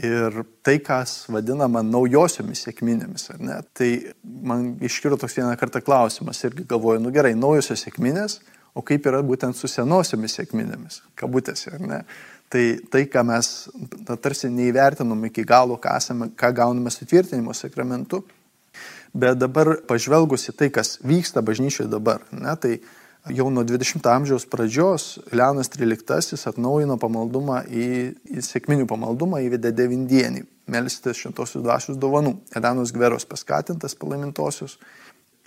Ir 0.00 0.44
tai, 0.64 0.78
kas 0.80 1.26
vadinama 1.28 1.82
naujosiomis 1.84 2.62
sėkminėmis, 2.64 3.26
ar 3.34 3.40
ne? 3.42 3.58
Tai 3.76 3.90
man 4.22 4.70
iškilo 4.86 5.18
toks 5.20 5.36
vieną 5.36 5.52
kartą 5.60 5.82
klausimas 5.84 6.40
irgi 6.46 6.64
galvoju, 6.70 7.02
nu 7.04 7.12
gerai, 7.12 7.34
naujosios 7.36 7.82
sėkminės, 7.84 8.38
o 8.72 8.84
kaip 8.86 9.08
yra 9.10 9.20
būtent 9.26 9.58
su 9.58 9.68
senosiomis 9.68 10.38
sėkminėmis, 10.38 11.02
kabutėse, 11.18 11.74
ar 11.74 11.82
ne? 11.82 12.04
Tai 12.50 12.64
tai, 12.90 13.04
ką 13.06 13.22
mes 13.28 13.48
na, 14.08 14.16
tarsi 14.18 14.50
neįvertinom 14.50 15.28
iki 15.28 15.44
galo, 15.46 15.76
ką, 15.78 15.94
esame, 16.02 16.32
ką 16.34 16.50
gauname 16.56 16.90
sutvirtinimo 16.90 17.54
sakramentu, 17.54 18.24
bet 19.14 19.38
dabar 19.38 19.76
pažvelgusi 19.86 20.56
tai, 20.58 20.70
kas 20.74 20.96
vyksta 21.06 21.44
bažnyčioje 21.46 21.86
dabar, 21.92 22.24
ne, 22.34 22.56
tai 22.58 22.80
jau 23.28 23.50
nuo 23.52 23.62
20 23.62 24.06
amžiaus 24.10 24.46
pradžios 24.50 25.18
Leonas 25.30 25.70
XIII 25.70 26.40
atnaujino 26.50 26.96
pamaldumą 26.98 27.62
į, 27.68 27.86
į 28.32 28.42
sėkminių 28.44 28.88
pamaldumą, 28.90 29.42
įvedė 29.44 29.74
devindienį, 29.76 30.46
melstis 30.70 31.20
šimtosios 31.20 31.62
dvasios 31.62 32.00
dovanų. 32.00 32.38
Elenos 32.56 32.94
Gveros 32.96 33.28
paskatintas 33.28 33.94
palaimintosios. 33.98 34.78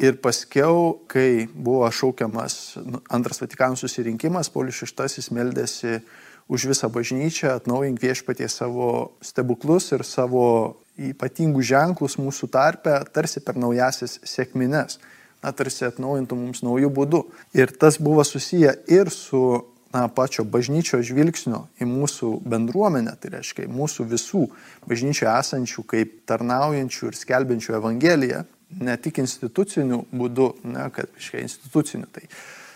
Ir 0.02 0.18
paskiau, 0.22 1.04
kai 1.08 1.48
buvo 1.54 1.86
šaukiamas 1.94 2.78
nu, 2.82 3.02
antras 3.14 3.42
Vatikanų 3.44 3.78
susirinkimas, 3.78 4.50
Paulius 4.54 4.82
VI 4.82 5.28
meldėsi 5.36 6.00
už 6.48 6.68
visą 6.72 6.90
bažnyčią, 6.92 7.56
atnaujink 7.58 8.02
viešpatie 8.02 8.48
savo 8.52 9.14
stebuklus 9.24 9.92
ir 9.96 10.04
savo 10.08 10.78
ypatingus 11.00 11.68
ženklus 11.72 12.20
mūsų 12.22 12.50
tarpe, 12.54 13.00
tarsi 13.14 13.42
per 13.42 13.58
naujasis 13.58 14.20
sėkmines, 14.28 15.00
na, 15.44 15.52
tarsi 15.52 15.88
atnaujintų 15.88 16.38
mums 16.38 16.64
naujų 16.66 16.92
būdų. 16.94 17.24
Ir 17.58 17.74
tas 17.80 17.98
buvo 17.98 18.24
susiję 18.28 18.76
ir 18.92 19.10
su 19.14 19.64
na, 19.94 20.08
pačio 20.10 20.46
bažnyčio 20.46 21.02
žvilgsnio 21.06 21.68
į 21.82 21.88
mūsų 21.90 22.34
bendruomenę, 22.50 23.16
tai 23.22 23.36
reiškia 23.38 23.70
mūsų 23.72 24.08
visų 24.10 24.48
bažnyčio 24.90 25.30
esančių 25.32 25.86
kaip 25.90 26.18
tarnaujančių 26.30 27.10
ir 27.10 27.20
skelbiančių 27.20 27.78
Evangeliją, 27.80 28.44
ne 28.82 28.98
tik 28.98 29.22
instituciniu 29.22 30.04
būdu, 30.14 30.50
ne, 30.66 30.90
kad, 30.94 31.10
reiškia, 31.14 31.44
instituciniu. 31.46 32.10
Tai 32.14 32.26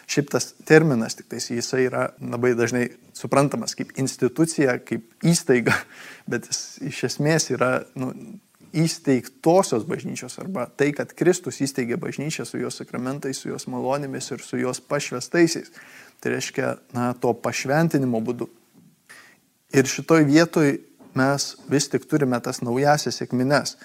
Šiaip 0.08 0.30
tas 0.32 0.54
terminas, 0.64 1.18
tik 1.20 1.28
tais 1.32 1.50
jisai 1.52 1.84
yra 1.90 2.06
labai 2.24 2.54
dažnai 2.56 2.86
suprantamas 3.16 3.76
kaip 3.76 3.92
institucija, 4.00 4.78
kaip 4.80 5.28
įstaiga, 5.28 5.76
bet 6.32 6.48
jis 6.48 6.62
iš 6.92 7.04
esmės 7.10 7.50
yra 7.52 7.72
nu, 8.00 8.14
įsteigtosios 8.78 9.86
bažnyčios 9.88 10.38
arba 10.42 10.68
tai, 10.80 10.92
kad 10.96 11.14
Kristus 11.18 11.62
įsteigė 11.64 11.98
bažnyčią 12.00 12.46
su 12.48 12.60
jos 12.62 12.80
sakramentais, 12.82 13.40
su 13.42 13.52
jos 13.52 13.68
malonėmis 13.72 14.32
ir 14.36 14.44
su 14.44 14.60
jos 14.60 14.82
pašvestaisiais. 14.84 15.72
Tai 16.22 16.34
reiškia, 16.34 16.74
na, 16.96 17.12
to 17.14 17.34
pašventinimo 17.38 18.22
būdu. 18.26 18.50
Ir 19.76 19.88
šitoj 19.90 20.26
vietoj 20.28 20.78
mes 21.18 21.48
vis 21.70 21.90
tik 21.92 22.08
turime 22.10 22.40
tas 22.44 22.62
naujasias 22.64 23.20
sėkmines 23.20 23.76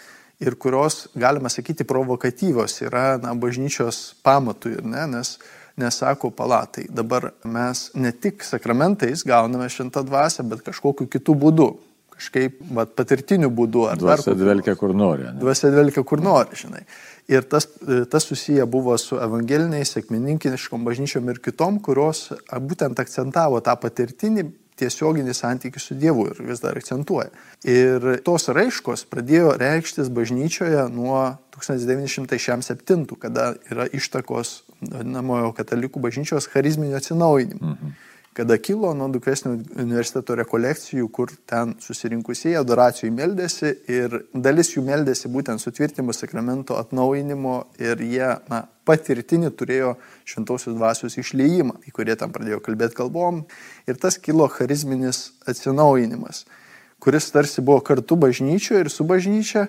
ir 0.42 0.56
kurios, 0.58 1.06
galima 1.14 1.50
sakyti, 1.52 1.86
provokatyvios 1.88 2.80
yra 2.86 3.16
na, 3.22 3.34
bažnyčios 3.38 4.14
pamatui, 4.26 4.76
ne? 4.82 5.06
nes 5.10 5.36
nesako 5.76 6.30
palatai. 6.30 6.86
Dabar 6.90 7.30
mes 7.44 7.90
ne 7.94 8.12
tik 8.12 8.44
sakramentais 8.44 9.24
gauname 9.28 9.68
šintą 9.72 10.04
dvasę, 10.06 10.44
bet 10.48 10.64
kažkokiu 10.66 11.08
kitų 11.10 11.38
būdų. 11.46 11.70
Kažkaip 12.12 12.58
vat, 12.76 12.92
patirtiniu 12.94 13.48
būdu. 13.50 13.86
Dvasia 13.98 14.36
dvelkia 14.38 14.76
kur 14.78 14.92
nori. 14.94 15.26
Ne? 15.30 15.40
Dvasia 15.40 15.72
dvelkia 15.72 16.04
kur 16.06 16.20
nori, 16.22 16.54
žinai. 16.58 16.84
Ir 17.32 17.46
tas, 17.48 17.66
tas 18.10 18.26
susiję 18.28 18.66
buvo 18.70 18.94
su 19.00 19.16
evangeliniais, 19.18 19.94
sėkmininkiniškom 19.96 20.84
bažnyčiom 20.86 21.30
ir 21.32 21.40
kitom, 21.42 21.80
kurios 21.82 22.28
būtent 22.52 23.00
akcentavo 23.02 23.62
tą 23.64 23.74
patirtinį 23.80 24.50
tiesioginį 24.78 25.34
santykių 25.36 25.80
su 25.82 25.96
Dievu 25.98 26.28
ir 26.30 26.42
vis 26.46 26.62
dar 26.62 26.78
akcentuoja. 26.78 27.30
Ir 27.68 28.22
tos 28.26 28.48
raiškos 28.52 29.04
pradėjo 29.10 29.54
reikštis 29.60 30.10
bažnyčioje 30.14 30.86
nuo 30.94 31.36
1967, 31.56 33.06
kada 33.22 33.52
yra 33.70 33.86
ištakos 33.92 34.62
vadinamojo 34.90 35.52
katalikų 35.56 36.02
bažnyčios 36.02 36.50
charizminio 36.52 36.98
atsinaujinimo. 36.98 37.76
Mhm 37.76 38.00
kada 38.32 38.56
kilo 38.58 38.94
nuo 38.94 39.08
Dukvesnio 39.12 39.58
universiteto 39.76 40.34
rekolekcijų, 40.40 41.08
kur 41.12 41.32
ten 41.48 41.74
susirinkusieji 41.84 42.56
adoracijų 42.56 43.10
meldėsi 43.12 43.74
ir 43.92 44.22
dalis 44.32 44.72
jų 44.72 44.84
meldėsi 44.86 45.28
būtent 45.32 45.60
sutvirtimo 45.60 46.14
sakramento 46.16 46.78
atnaujinimo 46.80 47.58
ir 47.82 48.00
jie 48.00 48.30
na, 48.48 48.62
patirtinį 48.88 49.52
turėjo 49.58 49.92
šventosios 50.24 50.76
dvasios 50.78 51.18
išleimą, 51.20 51.76
į 51.84 51.92
kurie 51.92 52.16
tam 52.16 52.32
pradėjo 52.32 52.62
kalbėti 52.64 52.96
kalbom 53.02 53.44
ir 53.86 54.00
tas 54.00 54.16
kilo 54.16 54.48
charizminis 54.48 55.28
atsinaujinimas, 55.46 56.46
kuris 57.04 57.28
tarsi 57.34 57.60
buvo 57.60 57.84
kartu 57.84 58.16
bažnyčioje 58.16 58.86
ir 58.86 58.90
su 58.90 59.04
bažnyčia, 59.04 59.68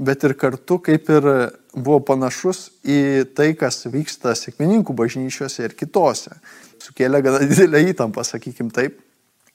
bet 0.00 0.24
ir 0.24 0.34
kartu 0.40 0.78
kaip 0.80 1.10
ir 1.12 1.28
buvo 1.74 2.00
panašus 2.08 2.70
į 2.82 3.28
tai, 3.36 3.52
kas 3.58 3.84
vyksta 3.92 4.32
sėkmininkų 4.38 4.96
bažnyčiose 4.96 5.68
ir 5.68 5.76
kitose 5.78 6.38
sukėlė 6.80 7.22
gana 7.24 7.42
didelę 7.50 7.84
įtampą, 7.92 8.24
sakykim 8.26 8.72
taip. 8.74 9.00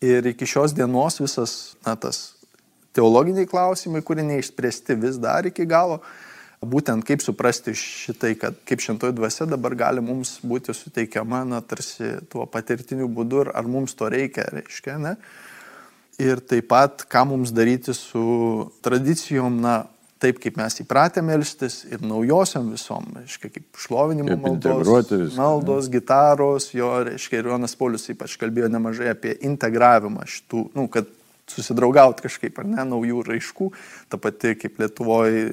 Ir 0.03 0.27
iki 0.27 0.47
šios 0.49 0.75
dienos 0.75 1.17
visas, 1.21 1.75
na, 1.85 1.95
tas 1.97 2.35
teologiniai 2.95 3.47
klausimai, 3.49 4.03
kurie 4.05 4.25
neišspręsti 4.27 4.97
vis 4.99 5.17
dar 5.21 5.47
iki 5.47 5.65
galo, 5.67 6.01
būtent 6.65 7.05
kaip 7.07 7.23
suprasti 7.23 7.73
šitai, 7.77 8.33
kad 8.39 8.59
kaip 8.67 8.83
šentoji 8.83 9.15
dvasia 9.15 9.47
dabar 9.49 9.75
gali 9.77 10.03
mums 10.03 10.37
būti 10.45 10.75
suteikiama, 10.75 11.43
na, 11.47 11.61
tarsi 11.63 12.15
tuo 12.31 12.45
patirtiniu 12.49 13.09
būdu, 13.11 13.47
ar 13.55 13.67
mums 13.69 13.95
to 13.97 14.09
reikia, 14.11 14.47
reiškia, 14.53 14.99
ne? 15.01 15.15
Ir 16.21 16.39
taip 16.47 16.69
pat, 16.71 17.03
ką 17.11 17.25
mums 17.27 17.51
daryti 17.51 17.95
su 17.95 18.69
tradicijom, 18.85 19.57
na, 19.63 19.81
taip 20.24 20.39
kaip 20.43 20.55
mes 20.60 20.79
įpratę 20.81 21.24
melstis 21.25 21.81
ir 21.89 22.03
naujosiam 22.05 22.69
visom, 22.74 23.07
reiškia, 23.17 23.51
kaip 23.51 23.81
šlovinimo 23.84 24.31
Kaip 24.31 24.45
maldos, 24.45 25.12
viską, 25.12 25.41
maldos, 25.41 25.89
gitaros, 25.91 26.72
jo, 26.75 26.91
reiškia, 27.10 27.41
ir 27.41 27.51
Jonas 27.51 27.75
Paulius 27.79 28.07
ypač 28.13 28.38
kalbėjo 28.41 28.72
nemažai 28.72 29.12
apie 29.12 29.36
integravimą 29.50 30.25
šitų, 30.31 30.65
nu, 30.77 30.88
kad 30.91 31.12
susidraugauti 31.51 32.25
kažkaip, 32.25 32.57
ar 32.57 32.65
ne, 32.65 32.84
naujų 32.89 33.22
raiškų. 33.27 33.67
Ta 34.10 34.17
pati 34.22 34.55
kaip 34.57 34.79
Lietuvoje 34.81 35.43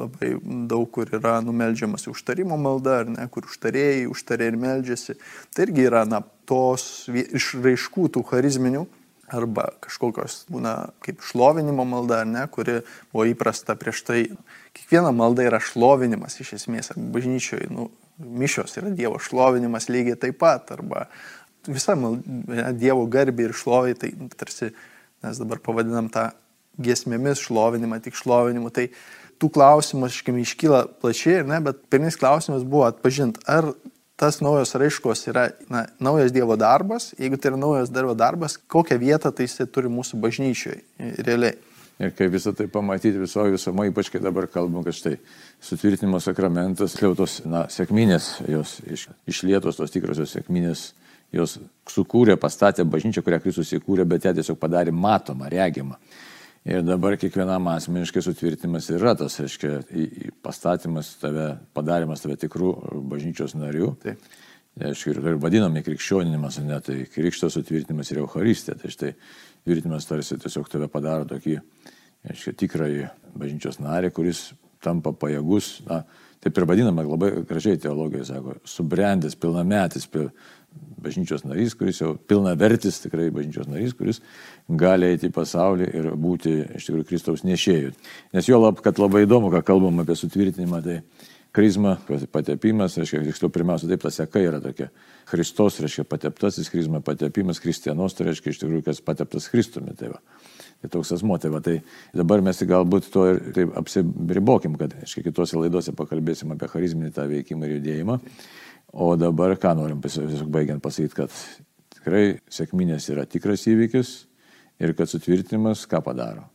labai 0.00 0.32
daug 0.70 0.88
kur 0.90 1.10
yra 1.14 1.36
numeldžiamas 1.44 2.08
užtarimo 2.10 2.58
malda, 2.58 3.00
ar 3.04 3.12
ne, 3.12 3.26
kur 3.30 3.46
užtarėjai, 3.46 4.08
užtarėjai 4.10 4.54
ir 4.54 4.58
meldžiasi. 4.64 5.18
Tai 5.54 5.68
irgi 5.68 5.86
yra, 5.86 6.02
na, 6.08 6.24
tos 6.50 7.06
vie- 7.12 7.28
iš 7.38 7.52
raiškų 7.62 8.08
tų 8.16 8.24
charizminių 8.32 8.88
arba 9.34 9.66
kažkokios 9.84 10.44
būna 10.50 10.74
kaip 11.04 11.22
šlovinimo 11.24 11.84
malda, 11.88 12.22
ar 12.24 12.28
ne, 12.28 12.44
kuri 12.52 12.80
buvo 13.12 13.26
įprasta 13.30 13.76
prieš 13.78 14.04
tai. 14.06 14.22
Kiekviena 14.76 15.12
malda 15.14 15.46
yra 15.48 15.60
šlovinimas 15.62 16.38
iš 16.42 16.54
esmės, 16.60 16.92
arba 16.92 17.06
bažnyčioje, 17.16 17.70
nu, 17.74 17.88
mišios 18.20 18.76
yra 18.80 18.92
Dievo 18.94 19.20
šlovinimas 19.22 19.88
lygiai 19.90 20.18
taip 20.20 20.38
pat, 20.42 20.70
arba 20.76 21.06
visa 21.68 21.96
malda, 21.98 22.72
Dievo 22.76 23.06
garbė 23.10 23.48
ir 23.48 23.56
šlovė, 23.56 23.96
tai 23.98 24.12
tarsi 24.36 24.70
mes 25.24 25.40
dabar 25.40 25.60
pavadinam 25.62 26.10
tą 26.12 26.30
giesmėmis 26.80 27.42
šlovinimą, 27.44 28.00
tik 28.04 28.16
šlovinimu. 28.18 28.70
Tai 28.74 28.86
tų 29.40 29.50
klausimų, 29.54 30.08
aiškiai, 30.08 30.44
iškyla 30.44 30.84
plačiai, 31.00 31.40
ne, 31.48 31.60
bet 31.64 31.82
pirminis 31.92 32.18
klausimas 32.20 32.64
buvo 32.66 32.86
atpažinti, 32.88 33.42
ar 33.48 33.72
tas 34.20 34.42
naujos 34.44 34.74
raiškos 34.76 35.24
yra 35.32 35.48
na, 35.72 35.86
naujas 36.02 36.34
Dievo 36.36 36.56
darbas, 36.60 37.14
jeigu 37.18 37.38
tai 37.40 37.54
yra 37.54 37.60
naujas 37.60 37.92
Dievo 37.92 38.12
darbas, 38.18 38.58
kokią 38.70 38.98
vietą 39.00 39.32
tai 39.32 39.48
jisai 39.48 39.66
turi 39.72 39.88
mūsų 39.92 40.20
bažnyčioje 40.20 40.82
realiai. 41.24 41.56
Ir 42.00 42.14
kaip 42.16 42.32
visą 42.32 42.54
tai 42.56 42.64
pamatyti 42.72 43.20
visoje 43.20 43.52
visumoje, 43.52 43.92
ypač 43.92 44.08
kai 44.12 44.22
dabar 44.24 44.46
kalbam, 44.48 44.80
kad 44.84 44.96
štai 44.96 45.18
sutvirtinimo 45.64 46.20
sakramentas, 46.24 46.94
kliautos, 46.96 47.42
na, 47.44 47.66
sėkminės, 47.72 48.30
jos 48.48 48.78
iš, 48.88 49.06
išlietos, 49.28 49.76
tos 49.76 49.92
tikrosios 49.92 50.32
sėkminės, 50.32 50.86
jos 51.36 51.58
sukūrė, 51.92 52.38
pastatė 52.40 52.86
bažnyčią, 52.88 53.24
kurią 53.24 53.40
Kristus 53.44 53.72
įkūrė, 53.76 54.08
bet 54.08 54.24
ją 54.24 54.32
tiesiog 54.38 54.56
padarė 54.60 54.94
matomą, 54.96 55.50
regimą. 55.52 56.00
Ir 56.68 56.82
dabar 56.84 57.16
kiekvienam 57.16 57.70
asmeniškai 57.72 58.20
sutvirtimas 58.20 58.90
yra 58.92 59.14
tas, 59.16 59.38
reiškia, 59.40 59.78
pastatymas 60.44 61.14
tave, 61.22 61.54
padarimas 61.72 62.20
tave 62.20 62.36
tikrų 62.42 62.74
bažnyčios 63.08 63.56
narių. 63.56 63.94
Taip. 64.02 64.26
Aišku, 64.80 65.10
ir, 65.10 65.18
ir 65.32 65.38
vadinami 65.40 65.82
krikščioninimas, 65.84 66.60
ne, 66.62 66.76
tai 66.84 66.98
krikšto 67.10 67.48
sutvirtinimas 67.52 68.12
ir 68.12 68.20
Euharistija. 68.22 68.76
Tai 68.78 68.92
štai 68.92 69.14
tvirtinimas 69.64 70.06
tarsi 70.08 70.38
tiesiog 70.40 70.68
tave 70.70 70.88
padaro 70.92 71.26
tokį, 71.32 71.56
aišku, 72.28 72.54
tikrąjį 72.60 73.08
bažnyčios 73.40 73.80
narį, 73.80 74.12
kuris 74.14 74.50
tampa 74.84 75.12
pajėgus, 75.16 75.72
na, 75.88 76.04
taip 76.40 76.56
ir 76.56 76.68
vadinama, 76.68 77.04
labai 77.08 77.32
gražiai 77.48 77.80
teologija 77.80 78.24
sako, 78.30 78.56
subrendęs, 78.68 79.36
pilnametis, 79.40 80.06
pil, 80.12 80.30
bažnyčios 81.00 81.46
narys, 81.48 81.74
kuris 81.78 82.00
jau 82.02 82.14
pilna 82.28 82.52
vertis, 82.60 83.00
tikrai 83.02 83.30
bažnyčios 83.34 83.68
narys, 83.70 83.96
kuris 83.96 84.20
gali 84.68 85.08
eiti 85.10 85.30
į 85.30 85.34
pasaulį 85.34 85.90
ir 85.96 86.08
būti 86.20 86.54
iš 86.76 86.88
tikrųjų 86.88 87.08
Kristaus 87.08 87.44
nešėjų. 87.48 87.92
Nes 88.36 88.48
jo 88.50 88.60
lab, 88.60 88.82
kad 88.84 89.00
labai 89.00 89.24
įdomu, 89.26 89.52
ką 89.54 89.64
kalbam 89.72 90.02
apie 90.04 90.18
sutvirtinimą, 90.18 90.82
tai 90.84 91.00
Krizma, 91.50 91.96
patepimas, 92.30 92.94
reiškia, 92.94 93.24
tiksliau, 93.26 93.50
pirmiausia, 93.50 93.88
taip 93.90 94.04
ta 94.04 94.10
seka 94.14 94.38
yra 94.38 94.60
tokia. 94.62 94.86
Kristos, 95.26 95.80
reiškia, 95.82 96.04
pateptasis, 96.06 96.68
krizma 96.70 97.00
patepimas, 97.02 97.58
kristienos, 97.62 98.14
tai 98.14 98.28
reiškia, 98.28 98.52
iš 98.54 98.60
tikrųjų, 98.62 98.84
kas 98.86 99.00
pateptas 99.02 99.48
Kristumi. 99.50 99.96
Tai, 99.98 100.12
va. 100.12 100.20
tai 100.78 100.92
toks 100.94 101.10
asmo, 101.16 101.40
tai, 101.42 101.50
va, 101.50 101.58
tai 101.64 101.80
dabar 102.14 102.44
mes 102.46 102.62
galbūt 102.70 103.10
to 103.10 103.26
ir 103.32 103.42
taip 103.56 103.74
apsiribokim, 103.82 104.78
kad, 104.78 104.94
aiškiai, 105.02 105.26
kitose 105.26 105.58
laidose 105.58 105.94
pakalbėsim 105.98 106.54
apie 106.54 106.70
charizminį 106.70 107.10
tą 107.18 107.26
veikimą 107.32 107.66
ir 107.66 107.80
judėjimą. 107.80 108.20
O 108.92 109.14
dabar 109.16 109.54
ką 109.60 109.74
norim 109.78 110.00
baigiant 110.00 110.82
pasakyti, 110.82 111.14
kad 111.14 111.34
tikrai 111.94 112.40
sėkminės 112.50 113.10
yra 113.12 113.26
tikras 113.26 113.66
įvykis 113.70 114.14
ir 114.82 114.94
kad 114.98 115.10
sutvirtinimas 115.10 115.86
ką 115.90 116.00
padaro. 116.02 116.48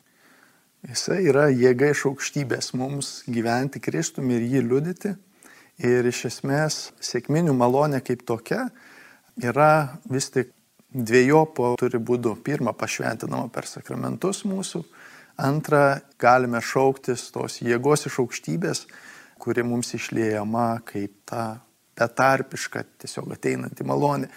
Jisai 0.86 1.24
yra 1.26 1.48
jėga 1.50 1.90
iš 1.94 2.04
aukštybės 2.12 2.74
mums 2.78 3.24
gyventi 3.26 3.80
Kristumi 3.82 4.36
ir 4.38 4.44
jį 4.52 4.66
liudyti. 4.68 5.16
Ir 5.82 6.08
iš 6.08 6.26
esmės 6.30 6.76
sėkminių 7.04 7.56
malonė 7.58 8.00
kaip 8.06 8.22
tokia 8.28 8.68
yra 9.42 9.98
vis 10.08 10.30
tik 10.32 10.54
dviejopo 10.96 11.74
turi 11.80 12.00
būdų. 12.00 12.38
Pirma, 12.46 12.76
pašventinama 12.78 13.50
per 13.52 13.68
sakramentus 13.68 14.44
mūsų. 14.48 14.84
Antra, 15.42 16.00
galime 16.22 16.62
šauktis 16.64 17.28
tos 17.36 17.60
jėgos 17.60 18.08
iš 18.08 18.22
aukštybės, 18.24 18.86
kuri 19.42 19.66
mums 19.68 19.92
išliejama 19.98 20.86
kaip 20.88 21.18
ta 21.28 21.66
betarpiška, 22.00 22.84
tiesiog 23.04 23.34
ateinanti 23.36 23.88
malonė. 23.88 24.30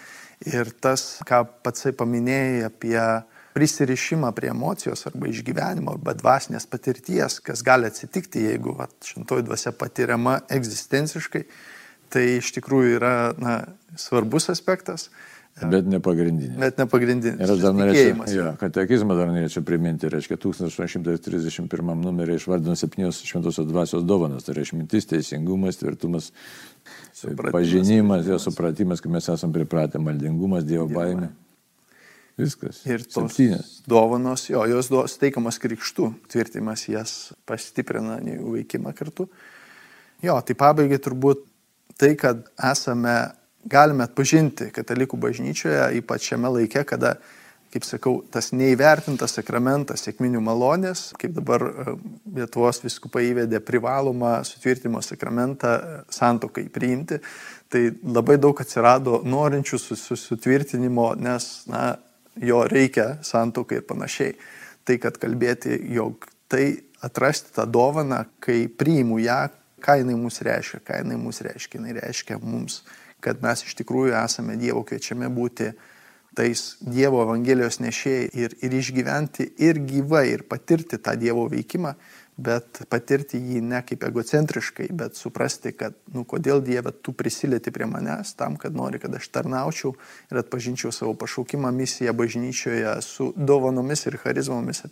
Ir 0.47 0.71
tas, 0.79 1.18
ką 1.27 1.42
patsai 1.66 1.92
paminėjai 1.99 2.68
apie 2.68 3.01
prisirišimą 3.59 4.31
prie 4.37 4.53
emocijos 4.53 5.03
arba 5.11 5.27
išgyvenimo 5.27 5.97
arba 5.97 6.14
dvasinės 6.14 6.68
patirties, 6.71 7.40
kas 7.42 7.64
gali 7.66 7.88
atsitikti, 7.90 8.44
jeigu 8.53 8.77
šintoji 9.03 9.49
dvasia 9.49 9.73
patiriama 9.75 10.37
egzistenciškai, 10.55 11.42
tai 12.14 12.25
iš 12.37 12.53
tikrųjų 12.55 12.94
yra 13.01 13.16
na, 13.35 13.57
svarbus 13.99 14.47
aspektas. 14.53 15.09
Bet 15.59 15.88
ne 15.90 15.99
pagrindinis. 15.99 16.55
Bet 16.61 16.79
ne 16.79 16.87
pagrindinis. 16.87 17.40
Ir 17.42 17.51
aš 17.51 17.62
dar 17.64 17.75
norėčiau, 17.75 18.27
jo, 18.31 18.51
katekizmą 18.61 19.16
dar 19.18 19.31
norėčiau 19.33 19.64
priminti, 19.66 20.07
reiškia 20.12 20.38
1831 20.38 21.99
numerį 21.99 22.37
išvardino 22.38 22.77
septynios 22.79 23.18
šventosios 23.27 23.66
dvasios 23.66 24.07
dovanas, 24.07 24.47
tai 24.47 24.55
yra 24.55 24.62
išmintis, 24.62 25.09
teisingumas, 25.11 25.81
tvirtumas, 25.81 26.31
Supratimas. 27.12 27.53
pažinimas, 27.53 28.27
jo 28.27 28.38
supratimas, 28.38 29.03
kai 29.03 29.11
mes 29.12 29.29
esame 29.29 29.57
pripratę, 29.57 30.01
maldingumas, 30.03 30.66
Dievo 30.68 30.87
baimė. 30.92 31.31
Viskas. 32.38 32.85
Ir 32.87 33.03
tos 33.03 33.33
Septynės. 33.33 33.70
dovanos, 33.90 34.44
jo, 34.46 34.62
jos 34.70 34.88
duos 34.92 35.16
teikiamas 35.18 35.59
krikštų, 35.59 36.12
tvirtimas 36.31 36.85
jas 36.87 37.14
pastiprina 37.48 38.20
jų 38.22 38.53
veikimą 38.61 38.92
kartu. 38.94 39.27
Jo, 40.22 40.37
tai 40.46 40.55
pabaigai 40.59 41.01
turbūt 41.03 41.42
tai, 41.98 42.12
kad 42.18 42.46
esame, 42.70 43.16
galime 43.66 44.07
atpažinti 44.07 44.70
katalikų 44.74 45.18
bažnyčioje, 45.18 45.83
ypač 45.98 46.31
šiame 46.31 46.53
laike, 46.61 46.85
kada, 46.87 47.16
kaip 47.72 47.85
sakau, 47.85 48.14
tas 48.33 48.50
neįvertintas 48.57 49.37
sakramentas, 49.37 50.02
sėkminių 50.07 50.40
malonės, 50.44 51.11
kaip 51.20 51.35
dabar 51.37 51.64
e, 51.68 51.94
Lietuvos 52.38 52.81
viskupai 52.85 53.26
įvedė 53.28 53.61
privalomą 53.64 54.38
sutvirtimo 54.48 55.02
sakramentą 55.04 55.74
e, 55.76 55.98
santokai 56.14 56.68
priimti, 56.72 57.20
tai 57.68 57.90
labai 58.09 58.38
daug 58.40 58.59
atsirado 58.64 59.20
norinčių 59.28 59.81
su- 59.83 59.98
su- 60.00 60.16
sutvirtinimo, 60.16 61.11
nes, 61.20 61.50
na, 61.68 61.98
jo 62.40 62.62
reikia 62.70 63.18
santokai 63.26 63.83
ir 63.83 63.87
panašiai. 63.88 64.37
Tai, 64.88 64.96
kad 65.02 65.18
kalbėti, 65.20 65.76
jog 65.92 66.24
tai 66.48 66.70
atrasti 67.04 67.52
tą 67.54 67.66
dovaną, 67.68 68.22
kai 68.40 68.64
priimu 68.72 69.20
ją, 69.20 69.42
ką 69.85 69.98
jinai 70.00 70.16
mums 70.18 70.40
reiškia, 70.42 70.81
ką 70.87 71.02
jinai 71.02 71.18
mums 71.20 71.42
reiškia, 71.44 71.78
jinai 71.78 71.98
reiškia 72.00 72.40
mums, 72.42 72.81
kad 73.20 73.42
mes 73.44 73.62
iš 73.66 73.76
tikrųjų 73.83 74.16
esame 74.18 74.57
Dievo 74.59 74.83
kviečiami 74.87 75.28
būti 75.35 75.68
tais 76.38 76.62
Dievo 76.81 77.24
Evangelijos 77.24 77.81
nešėjai 77.83 78.31
ir, 78.38 78.55
ir 78.62 78.79
išgyventi 78.79 79.51
ir 79.66 79.83
gyvai, 79.88 80.29
ir 80.37 80.46
patirti 80.48 81.01
tą 81.03 81.16
Dievo 81.18 81.48
veikimą, 81.51 81.96
bet 82.38 82.85
patirti 82.90 83.40
jį 83.42 83.61
ne 83.66 83.81
kaip 83.87 84.05
egocentriškai, 84.07 84.87
bet 84.94 85.18
suprasti, 85.18 85.72
kad, 85.74 85.96
nu, 86.14 86.22
kodėl 86.29 86.62
Dieve 86.64 86.92
tu 87.03 87.12
prisilieti 87.16 87.72
prie 87.74 87.88
manęs, 87.90 88.37
tam, 88.38 88.57
kad 88.61 88.77
nori, 88.79 89.01
kad 89.03 89.14
aš 89.18 89.27
tarnaučiau 89.35 89.96
ir 90.31 90.40
atpažinčiau 90.44 90.94
savo 90.94 91.16
pašaukimą, 91.18 91.72
misiją 91.74 92.14
bažnyčioje 92.16 92.94
su 93.03 93.33
dovanomis 93.37 94.07
ir 94.07 94.18
charizmomis. 94.22 94.85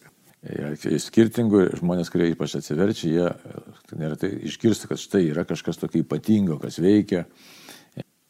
Ir 0.46 0.98
skirtingų 1.02 1.62
žmonės, 1.80 2.11
kurie 2.12 2.28
ypač 2.35 2.59
atsiverčia, 2.59 3.09
jie 3.11 3.28
e, 3.30 3.96
neretai 3.98 4.30
išgirsta, 4.46 4.90
kad 4.90 5.00
štai 5.00 5.24
yra 5.30 5.46
kažkas 5.48 5.80
tokio 5.80 6.02
ypatingo, 6.04 6.59
kas 6.62 6.78
veikia. 6.82 7.24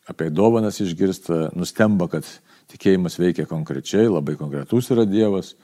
Apie 0.06 0.28
dovanas 0.30 0.78
išgirsta, 0.80 1.50
nustemba, 1.58 2.06
kad 2.12 2.28
tikėjimas 2.72 3.18
veikia 3.20 3.46
konkrečiai, 3.48 4.08
labai 4.10 4.36
konkretus 4.38 4.90
yra 4.94 5.06
Dievas. 5.08 5.54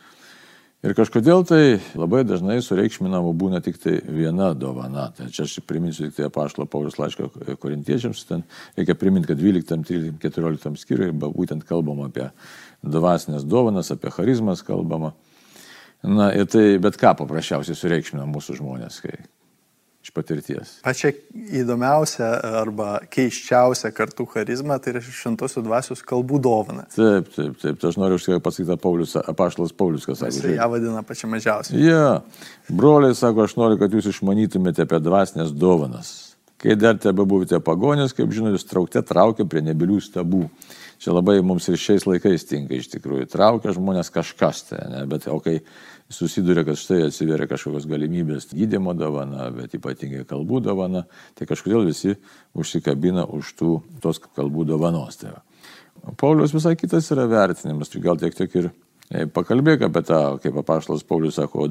Ir 0.82 0.96
kažkodėl 0.98 1.44
tai 1.46 1.78
labai 1.94 2.24
dažnai 2.26 2.56
sureikšminama 2.58 3.30
būna 3.38 3.60
tik 3.62 3.76
tai 3.78 4.00
viena 4.02 4.48
dovana. 4.58 5.12
Tai 5.14 5.28
čia 5.30 5.44
aš 5.46 5.60
priminsiu 5.62 6.08
tik 6.08 6.16
tai 6.16 6.26
apaštalo 6.26 6.66
Paulius 6.66 6.98
laiško 6.98 7.28
korintiečiams. 7.62 8.24
Ten 8.26 8.42
reikia 8.74 8.96
priminti, 8.98 9.30
kad 9.30 9.38
12, 9.38 9.84
13, 9.86 10.16
14 10.24 10.80
skyriui 10.82 11.14
būtent 11.14 11.62
kalbama 11.68 12.08
apie 12.10 12.26
dvasinės 12.82 13.46
dovanas, 13.46 13.92
apie 13.94 14.10
charizmas 14.10 14.64
kalbama. 14.66 15.12
Na 16.02 16.32
ir 16.34 16.50
tai 16.50 16.80
bet 16.82 16.98
ką 16.98 17.14
paprasčiausiai 17.20 17.78
sureikšmina 17.78 18.26
mūsų 18.26 18.58
žmonės, 18.58 18.98
kai 19.04 19.20
iš 20.02 20.10
patirties. 20.14 20.72
Pačia 20.82 21.12
įdomiausia 21.62 22.28
arba 22.62 22.96
keiščiausia 23.12 23.92
kartų 23.94 24.26
charizma 24.32 24.78
tai 24.82 24.96
yra 24.96 25.02
šventosios 25.04 25.62
dvasios 25.64 26.02
kalbų 26.06 26.40
dovana. 26.42 26.88
Taip, 26.94 27.30
taip, 27.36 27.54
taip. 27.62 27.78
Tai 27.78 27.92
aš 27.92 28.00
noriu 28.02 28.18
už 28.18 28.26
tai 28.26 28.40
pasakyti 28.42 28.78
Paulius, 28.82 29.14
apaštalas 29.20 29.74
Paulius, 29.78 30.08
kas 30.08 30.24
Jis 30.26 30.40
sakė. 30.40 30.56
ją 30.58 30.68
vadina 30.74 31.04
pačia 31.06 31.30
mažiausia. 31.30 31.78
Ja, 31.78 32.10
broliai 32.68 33.14
sako, 33.18 33.46
aš 33.46 33.56
noriu, 33.60 33.78
kad 33.80 33.94
jūs 33.94 34.10
išmanytumėte 34.10 34.86
apie 34.88 35.00
dvasinės 35.06 35.54
dovanas. 35.54 36.12
Kai 36.62 36.76
dar 36.78 36.98
tebe 37.02 37.24
buvote 37.26 37.58
pagonės, 37.62 38.14
kaip 38.14 38.30
žinote, 38.34 38.58
jūs 38.58 38.68
traukte 38.70 39.02
traukia 39.02 39.46
prie 39.50 39.62
nebilių 39.66 39.98
stabų. 40.02 40.44
Čia 41.02 41.16
labai 41.16 41.40
mums 41.42 41.66
ir 41.66 41.80
šiais 41.82 42.04
laikais 42.06 42.44
tinka 42.46 42.76
iš 42.78 42.86
tikrųjų. 42.92 43.26
Traukia 43.32 43.72
žmonės 43.74 44.12
kažkas 44.14 44.60
tai, 44.68 44.84
ne? 44.92 45.00
bet 45.10 45.26
o 45.26 45.40
kai 45.42 45.56
susiduria, 46.12 46.62
kad 46.68 46.78
štai 46.78 47.00
atsiveria 47.08 47.48
kažkokios 47.50 47.88
galimybės 47.90 48.52
gydimo 48.52 48.94
dovana, 48.94 49.48
bet 49.56 49.74
ypatingai 49.74 50.22
kalbų 50.30 50.60
dovana, 50.62 51.02
tai 51.38 51.48
kažkodėl 51.50 51.88
visi 51.88 52.14
užsikabina 52.54 53.26
už 53.34 53.50
tų, 53.58 53.72
tos 54.04 54.22
kalbų 54.22 54.68
dovanos. 54.70 55.18
Tai 55.18 55.40
Paulius 56.18 56.54
visai 56.54 56.76
kitas 56.78 57.10
yra 57.14 57.26
vertinimas, 57.30 57.90
tai 57.90 58.02
gal 58.04 58.18
tiek 58.20 58.38
tiek 58.38 58.54
ir 58.60 58.70
pakalbėk 59.34 59.84
apie 59.88 60.02
tą, 60.08 60.20
kaip 60.42 60.56
apaštalas 60.62 61.04
Paulius 61.06 61.36
sako, 61.40 61.66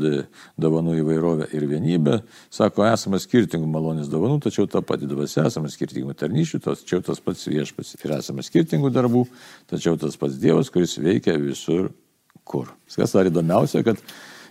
dovanų 0.61 0.97
įvairovę 1.01 1.47
ir 1.57 1.65
vienybę. 1.69 2.19
Sako, 2.53 2.85
esame 2.89 3.19
skirtingų 3.21 3.69
malonės 3.71 4.11
dovanų, 4.11 4.41
tačiau 4.45 4.67
ta 4.69 4.83
pati 4.85 5.09
dvasia, 5.09 5.47
esame 5.49 5.71
skirtingų 5.73 6.15
tarnyšių, 6.19 6.61
tačiau 6.67 7.01
tas 7.05 7.23
pats 7.23 7.47
viešpats. 7.49 7.95
Ir 8.03 8.17
esame 8.19 8.45
skirtingų 8.45 8.93
darbų, 8.93 9.25
tačiau 9.71 9.97
tas 10.01 10.19
pats 10.21 10.37
Dievas, 10.41 10.69
kuris 10.73 10.97
veikia 11.01 11.37
visur 11.41 11.89
kur. 12.43 12.71
Kas 12.91 13.15
dar 13.15 13.29
įdomiausia, 13.29 13.83
kad 13.85 14.01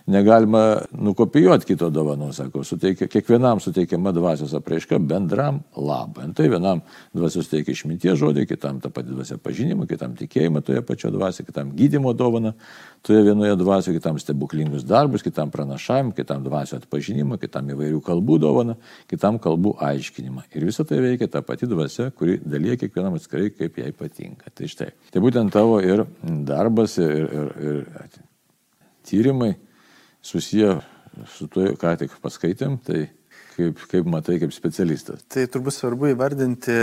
negalima 0.09 0.81
nukopijuoti 0.91 1.67
kito 1.71 1.89
dovanų, 1.93 2.31
sako, 2.35 2.63
suteikia, 2.65 3.07
kiekvienam 3.11 3.61
suteikiama 3.61 4.13
dvasios 4.15 4.53
apraiška 4.57 4.99
bendram 4.99 5.61
labui. 5.75 6.27
Tai 6.37 6.47
vienam 6.51 6.81
dvasios 7.15 7.49
teikia 7.51 7.75
išminties 7.75 8.19
žodį, 8.21 8.45
kitam 8.49 8.79
tą 8.81 8.91
patį 8.93 9.15
dvasią 9.17 9.37
pažinimą, 9.43 9.87
kitam 9.89 10.15
tikėjimą 10.19 10.63
toje 10.65 10.81
pačioje 10.85 11.13
dvasioje, 11.15 11.47
kitam 11.49 11.73
gydimo 11.77 12.13
dovaną 12.17 12.53
toje 13.05 13.23
vienoje 13.25 13.55
dvasioje, 13.59 13.97
kitam 13.99 14.19
stebuklingus 14.21 14.85
darbus, 14.87 15.23
kitam 15.25 15.51
pranašavimą, 15.53 16.15
kitam 16.17 16.43
dvasio 16.45 16.81
atpažinimą, 16.81 17.39
kitam 17.41 17.69
įvairių 17.73 18.01
kalbų 18.05 18.39
dovaną, 18.41 18.77
kitam 19.09 19.39
kalbų 19.41 19.75
aiškinimą. 19.91 20.45
Ir 20.55 20.67
visą 20.69 20.85
tai 20.87 21.01
veikia 21.03 21.29
ta 21.31 21.41
pati 21.45 21.69
dvasia, 21.69 22.11
kuri 22.17 22.39
dalyja 22.45 22.77
kiekvienam 22.81 23.17
atskirai, 23.17 23.49
kaip 23.55 23.81
jai 23.81 23.91
patinka. 23.97 24.53
Tai 24.53 24.69
štai. 24.69 24.91
Tai 25.13 25.23
būtent 25.23 25.53
tavo 25.53 25.79
ir 25.81 26.05
darbas, 26.21 26.97
ir, 27.01 27.25
ir, 27.25 27.51
ir 27.71 28.29
tyrimai 29.07 29.55
susiję 30.21 30.79
su 31.27 31.47
tuo, 31.51 31.71
ką 31.79 31.95
tik 31.99 32.13
paskaitėm, 32.23 32.77
tai 32.85 33.07
kaip, 33.55 33.81
kaip 33.91 34.09
matai, 34.09 34.37
kaip 34.41 34.53
specialistas. 34.55 35.23
Tai 35.31 35.45
turbūt 35.51 35.75
svarbu 35.75 36.11
įvardinti 36.13 36.77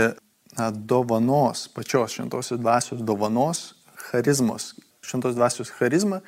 na, 0.59 0.70
dovanos, 0.70 1.66
pačios 1.74 2.16
šventosios 2.16 2.61
dvasios 2.61 3.03
dovanos, 3.07 3.72
charizmos. 4.09 4.74
Šventos 5.05 5.38
dvasios 5.38 5.70
charizma, 5.72 6.20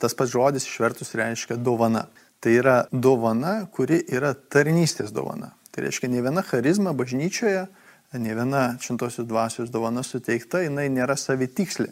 tas 0.00 0.16
pats 0.16 0.32
žodis 0.32 0.66
išvertus 0.66 1.14
reiškia 1.18 1.58
dovana. 1.60 2.08
Tai 2.42 2.54
yra 2.54 2.76
dovana, 2.92 3.60
kuri 3.74 4.00
yra 4.14 4.32
tarnystės 4.34 5.12
dovana. 5.14 5.52
Tai 5.74 5.86
reiškia, 5.86 6.10
ne 6.10 6.22
viena 6.22 6.42
charizma 6.46 6.94
bažnyčioje, 6.96 7.66
ne 8.12 8.34
viena 8.34 8.62
šventosios 8.80 9.26
dvasios 9.28 9.70
dovana 9.70 10.02
suteikta, 10.02 10.62
jinai 10.64 10.86
nėra 10.92 11.16
savitikslė. 11.18 11.90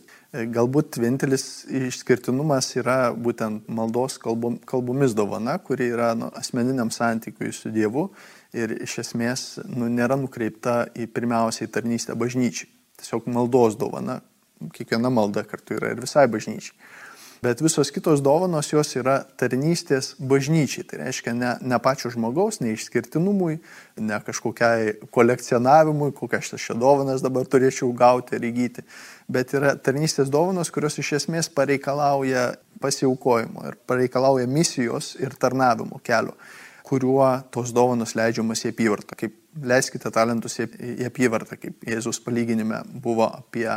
Galbūt 0.52 0.96
vienintelis 1.00 1.66
išskirtinumas 1.68 2.70
yra 2.80 3.12
būtent 3.12 3.68
maldos 3.68 4.16
kalbom, 4.20 4.56
kalbomis 4.68 5.14
dovana, 5.16 5.58
kuri 5.58 5.90
yra 5.92 6.14
nu, 6.16 6.30
asmeniniam 6.36 6.90
santykiui 6.92 7.52
su 7.52 7.72
Dievu 7.72 8.08
ir 8.56 8.72
iš 8.80 8.98
esmės 9.04 9.44
nu, 9.68 9.90
nėra 9.92 10.16
nukreipta 10.20 10.86
į 10.96 11.08
pirmiausiai 11.12 11.68
tarnystę 11.72 12.16
bažnyčiai. 12.16 12.72
Tiesiog 12.96 13.28
maldos 13.28 13.76
dovana, 13.76 14.22
kiekviena 14.72 15.12
malda 15.12 15.44
kartu 15.44 15.76
yra 15.76 15.92
ir 15.92 16.00
visai 16.00 16.24
bažnyčiai. 16.32 16.72
Bet 17.46 17.60
visos 17.62 17.92
kitos 17.94 18.22
dovanos 18.26 18.72
jos 18.72 18.88
yra 18.98 19.20
tarnystės 19.38 20.14
bažnyčiai. 20.18 20.82
Tai 20.90 20.98
reiškia 21.04 21.34
ne, 21.36 21.52
ne 21.62 21.78
pačio 21.82 22.10
žmogaus, 22.10 22.58
ne 22.58 22.72
išskirtinumui, 22.74 23.60
ne 24.02 24.18
kažkokiai 24.26 24.96
kolekcionavimui, 25.14 26.10
kokias 26.16 26.56
aš 26.56 26.68
čia 26.70 26.78
dovanas 26.80 27.22
dabar 27.22 27.46
turėčiau 27.46 27.92
gauti 27.94 28.34
ir 28.34 28.48
įgyti, 28.50 28.82
bet 29.30 29.54
yra 29.54 29.76
tarnystės 29.78 30.32
dovanos, 30.34 30.72
kurios 30.74 30.98
iš 30.98 31.12
esmės 31.20 31.52
pareikalauja 31.54 32.48
pasiaukojimo 32.82 33.68
ir 33.70 33.78
pareikalauja 33.86 34.50
misijos 34.50 35.14
ir 35.22 35.38
tarnavimo 35.38 36.02
kelio 36.02 36.34
kuriuo 36.86 37.28
tos 37.50 37.72
dovanos 37.74 38.14
leidžiamas 38.14 38.62
į 38.62 38.70
apyvartą. 38.70 39.16
Kaip 39.18 39.38
leiskite 39.66 40.10
talentus 40.14 40.60
į 40.62 41.08
apyvartą, 41.08 41.58
kaip 41.58 41.86
Jėzus 41.86 42.20
palyginime 42.22 42.82
buvo 43.02 43.26
apie 43.26 43.68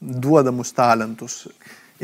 duodamus 0.00 0.70
talentus. 0.76 1.42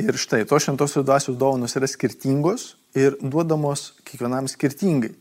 Ir 0.01 0.17
štai, 0.17 0.45
tos 0.49 0.65
šventosios 0.65 1.05
dvasios 1.05 1.37
dovanos 1.37 1.75
yra 1.77 1.89
skirtingos 1.91 2.75
ir 2.97 3.19
duodamos 3.21 3.91
kiekvienam 4.09 4.49
skirtingai. 4.49 5.13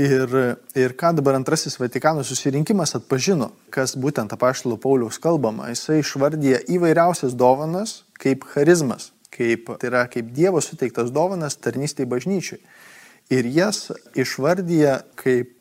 Ir, 0.00 0.32
ir 0.78 0.94
ką 0.96 1.10
dabar 1.18 1.36
antrasis 1.36 1.76
Vatikano 1.80 2.22
susirinkimas 2.24 2.94
atpažino, 2.96 3.50
kas 3.74 3.96
būtent 4.00 4.32
apaštalo 4.32 4.78
Pauliaus 4.80 5.18
kalbama, 5.20 5.68
jisai 5.74 5.98
išvardyja 6.00 6.62
įvairiausias 6.72 7.34
dovanas 7.36 8.04
kaip 8.22 8.46
charizmas, 8.54 9.10
kaip, 9.34 9.68
tai 9.82 9.90
yra 9.90 10.06
kaip 10.08 10.30
Dievo 10.36 10.62
suteiktas 10.64 11.12
dovanas 11.12 11.58
tarnystėje 11.60 12.08
bažnyčiai. 12.08 12.62
Ir 13.34 13.50
jas 13.52 13.90
išvardyja 14.16 15.02
kaip 15.20 15.52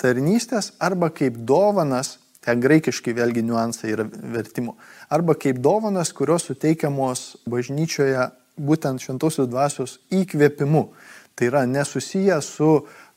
tarnystės 0.00 0.72
arba 0.82 1.12
kaip 1.14 1.38
dovanas 1.46 2.16
Ten 2.44 2.60
graikiškai 2.60 3.14
vėlgi 3.16 3.40
niuansai 3.46 3.94
yra 3.94 4.04
vertimo. 4.04 4.74
Arba 5.14 5.36
kaip 5.38 5.60
dovanas, 5.62 6.10
kurios 6.10 6.42
suteikiamos 6.48 7.20
bažnyčioje 7.46 8.32
būtent 8.58 8.98
šventosios 8.98 9.46
dvasios 9.46 10.00
įkvėpimu. 10.10 10.88
Tai 11.38 11.50
yra 11.50 11.60
nesusiję 11.70 12.40
su 12.42 12.70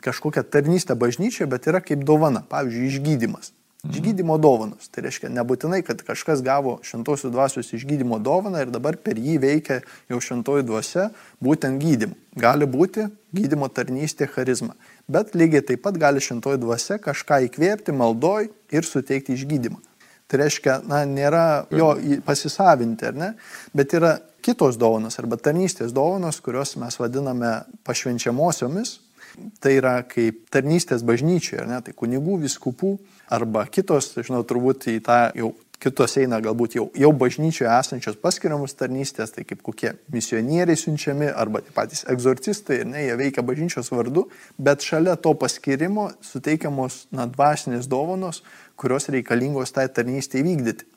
kažkokia 0.06 0.44
tarnystė 0.46 0.94
bažnyčioje, 0.94 1.48
bet 1.50 1.66
yra 1.72 1.82
kaip 1.82 2.04
dovana, 2.06 2.44
pavyzdžiui, 2.52 2.92
išgydymas. 2.92 3.50
Išgydymo 3.88 4.38
dovanos. 4.42 4.92
Tai 4.94 5.08
reiškia 5.08 5.32
nebūtinai, 5.40 5.82
kad 5.88 6.04
kažkas 6.06 6.46
gavo 6.46 6.76
šventosios 6.86 7.34
dvasios 7.34 7.74
išgydymo 7.74 8.22
dovaną 8.22 8.62
ir 8.66 8.74
dabar 8.74 8.98
per 9.02 9.18
jį 9.18 9.40
veikia 9.42 9.82
jau 10.12 10.22
šventoji 10.22 10.68
dvasia 10.70 11.10
būtent 11.42 11.82
gydymu. 11.82 12.14
Gali 12.38 12.70
būti 12.70 13.08
gydymo 13.34 13.74
tarnystė 13.74 14.30
charizma. 14.30 14.78
Bet 15.10 15.34
lygiai 15.34 15.66
taip 15.66 15.86
pat 15.86 15.98
gali 15.98 16.22
šventoji 16.22 16.62
dvasia 16.62 17.02
kažką 17.02 17.46
įkvėpti 17.50 17.96
maldoj 17.96 18.52
ir 18.70 18.86
suteikti 18.86 19.38
išgydymą. 19.38 19.82
Tai 20.28 20.42
reiškia, 20.42 20.82
na, 20.88 21.04
nėra 21.08 21.44
jo 21.72 21.94
pasisavinti, 22.28 23.08
ar 23.08 23.16
ne, 23.16 23.30
bet 23.76 23.94
yra 23.96 24.18
kitos 24.44 24.80
dovanos 24.80 25.16
arba 25.22 25.40
tarnystės 25.40 25.94
dovanos, 25.96 26.42
kurios 26.44 26.76
mes 26.80 27.00
vadiname 27.00 27.60
pašvenčiamosiomis. 27.88 28.98
Tai 29.62 29.70
yra 29.70 30.00
kaip 30.10 30.48
tarnystės 30.50 31.04
bažnyčioje, 31.06 31.62
ar 31.62 31.68
ne, 31.70 31.78
tai 31.86 31.94
kunigų, 31.94 32.40
viskupų 32.42 32.96
arba 33.36 33.68
kitos, 33.70 34.10
žinau, 34.18 34.42
turbūt 34.48 34.88
į 34.90 34.96
tą 35.06 35.20
jau 35.38 35.52
kitos 35.84 36.18
eina 36.18 36.40
galbūt 36.42 36.78
jau, 36.78 36.88
jau 36.98 37.12
bažnyčioje 37.13 37.70
esančios 37.70 38.18
paskiriamus 38.22 38.76
tarnystės, 38.80 39.34
tai 39.36 39.46
kaip 39.48 39.62
kokie 39.66 39.94
misionieriai 40.13 40.80
siunčiami 40.80 41.30
arba 41.30 41.62
patys 41.76 42.04
egzorcistai, 42.10 42.82
ne, 42.90 43.06
jie 43.06 43.18
veikia 43.20 43.46
bažnyčios 43.46 43.92
vardu, 43.94 44.28
bet 44.58 44.86
šalia 44.86 45.16
to 45.22 45.36
paskirimo 45.38 46.10
suteikiamos 46.26 47.06
na, 47.13 47.28
dvasinės 47.30 47.90
dovanos, 47.92 48.44
kurios 48.78 49.10
reikalingos 49.13 49.76
tai 49.76 49.88
tarnystė 49.94 50.42
įvykdyti. 50.42 50.90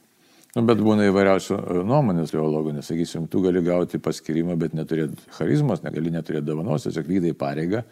Nu, 0.57 0.65
bet 0.67 0.81
būna 0.83 1.05
įvairiausių 1.07 1.57
e, 1.61 1.83
nuomonės 1.87 2.33
teologų, 2.33 2.73
nesakysim, 2.81 3.29
tu 3.31 3.43
gali 3.45 3.61
gauti 3.63 4.01
paskirimą, 4.03 4.57
bet 4.59 4.73
neturėti 4.75 5.29
charizmos, 5.37 5.85
negali 5.85 6.11
neturėti 6.11 6.49
dovanos, 6.49 6.89
tiesiog 6.89 7.07
vykdai 7.07 7.37
pareigą, 7.39 7.85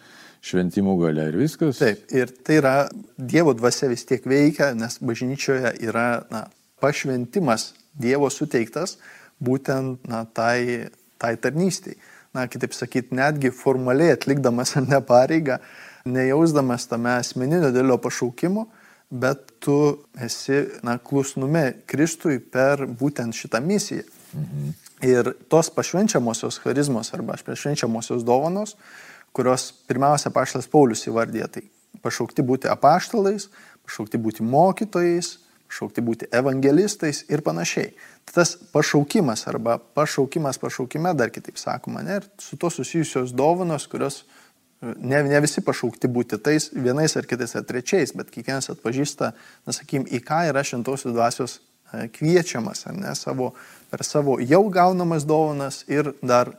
šventimų 0.43 0.97
galia 1.05 1.29
ir 1.31 1.39
viskas. 1.39 1.79
Taip, 1.79 2.09
ir 2.11 2.33
tai 2.43 2.59
yra 2.59 2.75
Dievo 3.15 3.55
dvasia 3.55 3.93
vis 3.93 4.03
tiek 4.09 4.27
veikia, 4.27 4.73
nes 4.75 4.99
bažnyčioje 4.99 5.77
yra 5.87 6.09
na, 6.35 6.49
pašventimas 6.81 7.73
Dievo 7.99 8.29
suteiktas 8.31 8.97
būtent 9.43 10.07
na, 10.07 10.25
tai, 10.25 10.89
tai 11.19 11.35
tarnystėj. 11.41 11.97
Na, 12.37 12.45
kitaip 12.51 12.75
sakyti, 12.77 13.17
netgi 13.17 13.51
formaliai 13.55 14.15
atlikdamas 14.15 14.77
ar 14.79 14.85
ne 14.87 15.01
pareigą, 15.03 15.59
nejausdamas 16.07 16.87
tame 16.91 17.15
asmeninio 17.17 17.73
dėlio 17.75 17.97
pašaukimo, 18.03 18.67
bet 19.11 19.55
tu 19.65 19.79
esi 20.21 20.61
na, 20.85 20.99
klusnume 20.99 21.81
Kristui 21.89 22.39
per 22.39 22.85
būtent 22.87 23.35
šitą 23.35 23.63
misiją. 23.65 24.05
Mhm. 24.37 24.77
Ir 25.09 25.33
tos 25.49 25.71
pašvenčiamosios 25.71 26.59
charizmos 26.59 27.13
arba 27.15 27.37
pašvenčiamosios 27.47 28.25
dovanos, 28.27 28.75
kurios 29.33 29.71
pirmiausia 29.87 30.33
paštas 30.35 30.67
Paulius 30.67 31.07
įvardė, 31.07 31.47
tai 31.47 31.63
pašaukti 32.03 32.43
būti 32.43 32.71
apaštalais, 32.71 33.47
pašaukti 33.87 34.19
būti 34.21 34.43
mokytojais, 34.43 35.37
šaukti 35.69 36.05
būti 36.05 36.29
evangelistais 36.35 37.25
ir 37.29 37.43
panašiai. 37.45 37.93
Tas 38.29 38.57
pašaukimas 38.73 39.47
arba 39.49 39.79
pašaukimas 39.79 40.61
pašaukime, 40.61 41.15
dar 41.17 41.33
kitaip 41.33 41.61
sakoma, 41.61 42.03
ne, 42.05 42.21
ir 42.21 42.29
su 42.43 42.57
to 42.61 42.71
susijusios 42.73 43.33
dovanos, 43.37 43.87
kurios 43.89 44.23
ne, 44.83 45.23
ne 45.23 45.41
visi 45.43 45.63
pašaukti 45.65 46.11
būti 46.13 46.39
tais, 46.43 46.71
vienais 46.75 47.17
ar 47.19 47.27
kitais 47.29 47.57
ar 47.59 47.67
trečiais, 47.69 48.15
bet 48.17 48.31
kiekvienas 48.35 48.71
atpažįsta, 48.75 49.33
na 49.67 49.75
sakykim, 49.75 50.07
į 50.07 50.23
ką 50.27 50.45
yra 50.53 50.63
šventosios 50.67 51.15
dvasios 51.15 51.59
e, 51.59 52.07
kviečiamas, 52.15 52.87
ar 52.91 52.97
ne, 52.99 53.15
savo, 53.19 53.53
per 53.91 54.05
savo 54.07 54.39
jau 54.41 54.63
gaunamas 54.73 55.27
dovanas 55.29 55.83
ir 55.91 56.13
dar 56.23 56.53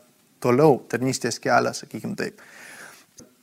toliau 0.44 0.80
tarnystės 0.92 1.40
kelią, 1.44 1.74
sakykim 1.76 2.16
taip. 2.20 2.42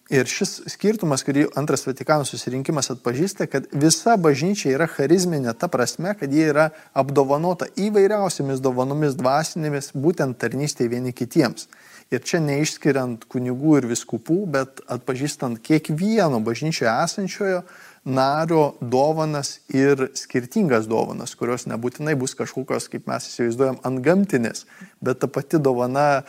Ir 0.07 0.29
šis 0.31 0.61
skirtumas, 0.71 1.25
kurį 1.27 1.49
antras 1.59 1.83
Vatikano 1.83 2.23
susirinkimas 2.29 2.93
atpažįsta, 2.93 3.49
kad 3.51 3.65
visa 3.75 4.13
bažnyčia 4.15 4.71
yra 4.77 4.87
charizminė 4.87 5.51
ta 5.59 5.67
prasme, 5.67 6.13
kad 6.15 6.31
jie 6.31 6.45
yra 6.53 6.69
apdovanota 6.95 7.67
įvairiausiamis 7.75 8.63
dovanomis 8.63 9.17
dvasinėmis, 9.19 9.91
būtent 9.99 10.39
tarnystėje 10.39 10.93
vieni 10.95 11.11
kitiems. 11.11 11.67
Ir 12.15 12.23
čia 12.23 12.39
neišskiriant 12.39 13.27
kunigų 13.27 13.81
ir 13.81 13.89
viskupų, 13.91 14.39
bet 14.55 14.85
atpažįstant 14.87 15.59
kiekvieno 15.67 16.39
bažnyčioje 16.39 16.93
esančiojo 16.93 17.65
nario 18.07 18.77
dovanas 18.81 19.57
ir 19.69 20.07
skirtingas 20.15 20.87
dovanas, 20.87 21.35
kurios 21.35 21.67
nebūtinai 21.67 22.15
bus 22.19 22.37
kažkokios, 22.39 22.87
kaip 22.93 23.09
mes 23.11 23.27
įsivaizduojam, 23.27 23.81
antgamtinės, 23.87 24.65
bet 25.03 25.19
ta 25.23 25.29
pati 25.31 25.59
dovana 25.59 26.23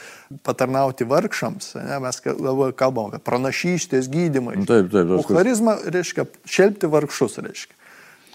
patarnauti 0.47 1.05
vargšams, 1.07 1.75
ne, 1.77 1.99
mes 2.01 2.21
kalbam 2.25 3.11
apie 3.11 3.21
pranašystės 3.23 4.09
gydymą. 4.09 4.57
Taip, 4.65 4.89
taip, 4.89 5.13
taip. 5.13 5.29
Charizma 5.29 5.77
reiškia 5.85 6.25
šelbti 6.57 6.89
vargšus, 6.91 7.37
reiškia. 7.45 7.77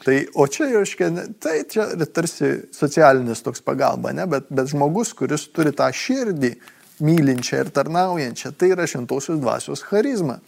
Tai, 0.03 0.17
o 0.35 0.47
čia, 0.51 0.69
reiškia, 0.71 1.11
tai 1.43 1.59
čia 1.71 1.89
tarsi 2.15 2.55
socialinis 2.75 3.43
toks 3.43 3.63
pagalba, 3.63 4.15
ne, 4.15 4.27
bet, 4.31 4.49
bet 4.51 4.71
žmogus, 4.71 5.13
kuris 5.19 5.47
turi 5.55 5.75
tą 5.75 5.91
širdį, 5.95 6.55
mylinčią 7.03 7.63
ir 7.65 7.71
tarnaujančią. 7.75 8.55
Tai 8.59 8.73
yra 8.75 8.87
šventosios 8.91 9.41
dvasios 9.43 9.83
charizma. 9.87 10.39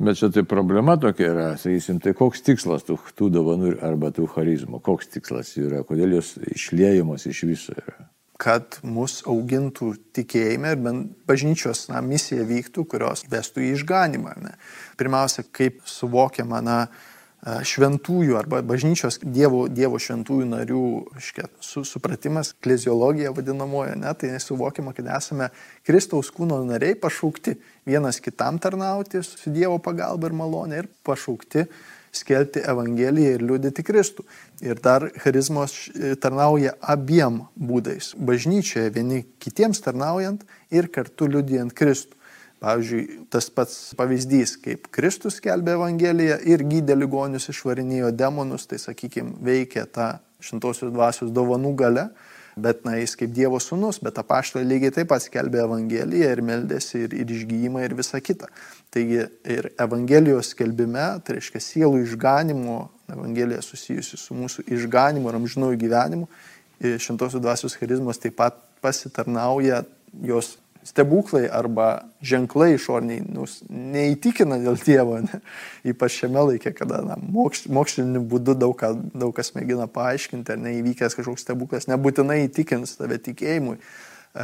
Bet 0.00 0.16
čia 0.16 0.30
tai 0.32 0.46
problema 0.48 0.94
tokia 0.96 1.26
yra, 1.34 1.48
sakysim, 1.60 1.98
tai 2.00 2.14
koks 2.16 2.40
tikslas 2.46 2.86
tų, 2.88 2.96
tų 3.18 3.26
dovanų 3.34 3.74
arba 3.84 4.08
tų 4.16 4.30
charizmų, 4.32 4.80
koks 4.80 5.10
tikslas 5.12 5.50
yra, 5.60 5.82
kodėl 5.84 6.14
jos 6.16 6.38
išliejamos 6.40 7.26
iš 7.28 7.42
viso 7.44 7.76
yra. 7.76 8.06
Kad 8.40 8.78
mus 8.80 9.18
augintų 9.28 9.90
tikėjime 10.16 10.72
ir 10.72 10.80
bent 10.80 11.10
bažnyčios 11.28 11.90
na, 11.90 12.00
misija 12.00 12.46
vyktų, 12.48 12.86
kurios 12.88 13.26
vestų 13.28 13.66
į 13.66 13.74
išganimą. 13.74 14.38
Ne? 14.40 14.54
Pirmiausia, 14.96 15.44
kaip 15.52 15.82
suvokiama, 15.84 16.62
na, 16.64 16.78
šventųjų 17.40 18.36
arba 18.36 18.60
bažnyčios 18.66 19.16
dievo, 19.24 19.64
dievo 19.72 19.96
šventųjų 20.02 20.48
narių 20.50 20.82
škia, 21.24 21.46
su, 21.64 21.86
supratimas, 21.88 22.52
kleziologija 22.60 23.32
vadinamoja, 23.32 23.94
ne, 23.96 24.12
tai 24.18 24.34
nesuvokiama, 24.34 24.92
kad 24.96 25.08
esame 25.16 25.48
Kristaus 25.86 26.28
kūno 26.36 26.60
nariai 26.68 26.98
pašaukti 27.00 27.56
vienas 27.88 28.20
kitam 28.20 28.60
tarnauti 28.60 29.22
su 29.24 29.52
Dievo 29.54 29.78
pagalba 29.80 30.28
ir 30.28 30.36
malonė 30.36 30.82
ir 30.82 30.90
pašaukti 31.06 31.64
skelbti 32.12 32.60
Evangeliją 32.66 33.38
ir 33.38 33.44
liūdėti 33.46 33.84
Kristų. 33.86 34.26
Ir 34.66 34.80
dar 34.82 35.08
charizmos 35.22 35.86
tarnauja 36.20 36.74
abiem 36.82 37.44
būdais. 37.56 38.12
Bažnyčioje 38.18 38.90
vieni 38.92 39.22
kitiems 39.40 39.80
tarnaujant 39.84 40.44
ir 40.74 40.90
kartu 40.92 41.30
liūdėjant 41.30 41.72
Kristų. 41.72 42.19
Pavyzdžiui, 42.60 43.04
tas 43.32 43.46
pats 43.48 43.76
pavyzdys, 43.96 44.58
kaip 44.60 44.90
Kristus 44.92 45.38
skelbė 45.40 45.78
Evangeliją 45.78 46.36
ir 46.44 46.60
gydė 46.68 46.92
ligonius 46.98 47.48
išvarinėjo 47.48 48.10
demonus, 48.12 48.66
tai 48.68 48.76
sakykime, 48.82 49.38
veikia 49.40 49.86
ta 49.88 50.10
šimtosios 50.44 50.92
dvasios 50.92 51.32
dovanų 51.32 51.72
gale, 51.80 52.04
bet 52.60 52.84
na, 52.84 52.98
jis 53.00 53.16
kaip 53.16 53.32
Dievo 53.32 53.56
sūnus, 53.62 54.02
bet 54.04 54.20
apaštalai 54.20 54.66
lygiai 54.68 54.92
taip 54.92 55.08
pat 55.08 55.24
skelbė 55.24 55.62
Evangeliją 55.64 56.30
ir 56.34 56.44
meldėsi 56.44 57.06
ir, 57.06 57.16
ir 57.22 57.32
išgyjimą 57.32 57.86
ir 57.86 57.96
visą 57.96 58.20
kitą. 58.20 58.50
Taigi 58.92 59.22
ir 59.56 59.70
Evangelijos 59.80 60.52
skelbime, 60.52 61.08
tai 61.24 61.38
reiškia 61.38 61.64
sielų 61.64 62.04
išganimo, 62.04 62.80
Evangelija 63.10 63.64
susijusi 63.64 64.20
su 64.20 64.36
mūsų 64.36 64.68
išganimu 64.76 65.32
ir 65.32 65.40
amžinųjų 65.40 65.80
gyvenimu, 65.80 66.28
šimtosios 66.80 67.40
dvasios 67.40 67.80
charizmas 67.80 68.20
taip 68.20 68.36
pat 68.36 68.60
pasitarnauja 68.84 69.86
jos 70.26 70.58
stebuklai 70.86 71.44
arba 71.52 71.88
ženklai 72.24 72.74
išorniai 72.74 73.22
nu, 73.28 73.46
neįtikina 73.68 74.60
dėl 74.62 74.78
Dievo, 74.80 75.18
ne? 75.24 75.40
ypač 75.92 76.20
šiame 76.22 76.44
laikė, 76.50 76.72
kada 76.76 77.02
na, 77.06 77.18
moks, 77.20 77.66
moksliniu 77.70 78.22
būdu 78.30 78.56
daug, 78.58 78.76
ką, 78.80 78.94
daug 79.12 79.34
kas 79.36 79.54
mėgina 79.56 79.88
paaiškinti, 79.90 80.54
ar 80.54 80.62
neįvykęs 80.64 81.18
kažkoks 81.18 81.46
stebuklas, 81.46 81.90
nebūtinai 81.90 82.44
įtikins 82.46 82.96
tave 83.00 83.20
tikėjimui. 83.20 83.80
E, 84.30 84.42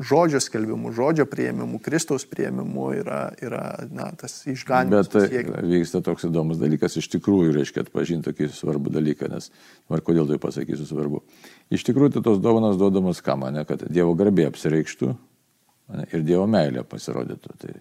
žodžio 0.00 0.38
skelbimu, 0.40 0.88
žodžio 0.96 1.26
prieimimu, 1.28 1.76
Kristaus 1.84 2.24
prieimimu 2.24 2.86
yra, 2.96 3.26
yra 3.44 3.64
na, 3.92 4.06
tas 4.16 4.38
išganimas. 4.48 5.10
Bet 5.10 5.12
tai 5.12 5.26
pasiekimas. 5.26 5.66
vyksta 5.68 6.00
toks 6.06 6.24
įdomus 6.30 6.60
dalykas, 6.62 6.96
iš 6.96 7.10
tikrųjų 7.18 7.52
reiškia 7.58 7.84
atpažinti 7.84 8.30
tokį 8.30 8.48
svarbų 8.56 8.94
dalyką, 8.94 9.28
nes, 9.34 9.50
ar 9.92 10.00
kodėl 10.00 10.30
tai 10.30 10.40
pasakysiu 10.40 10.88
svarbu. 10.88 11.20
Iš 11.76 11.84
tikrųjų, 11.90 12.14
tai 12.16 12.24
tos 12.24 12.40
dovanas 12.40 12.80
duodamas 12.80 13.20
kam, 13.20 13.44
ne, 13.52 13.66
kad 13.68 13.84
Dievo 13.92 14.16
garbė 14.16 14.48
apsireikštų, 14.48 15.12
ir 16.08 16.24
Dievo 16.26 16.46
meilė 16.50 16.84
pasirodytų. 16.88 17.56
Tai, 17.62 17.74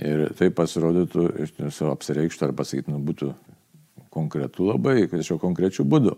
ir 0.00 0.24
tai 0.38 0.50
pasirodytų 0.54 1.26
iš 1.46 1.54
savo 1.76 1.94
apsireikštų 1.94 2.48
ar 2.48 2.56
pasakyti, 2.58 2.92
nu, 2.92 3.00
būtų 3.04 3.32
konkretu 4.10 4.66
labai, 4.70 5.04
kažkokiu 5.10 5.42
konkrečiu 5.42 5.86
būdu. 5.88 6.16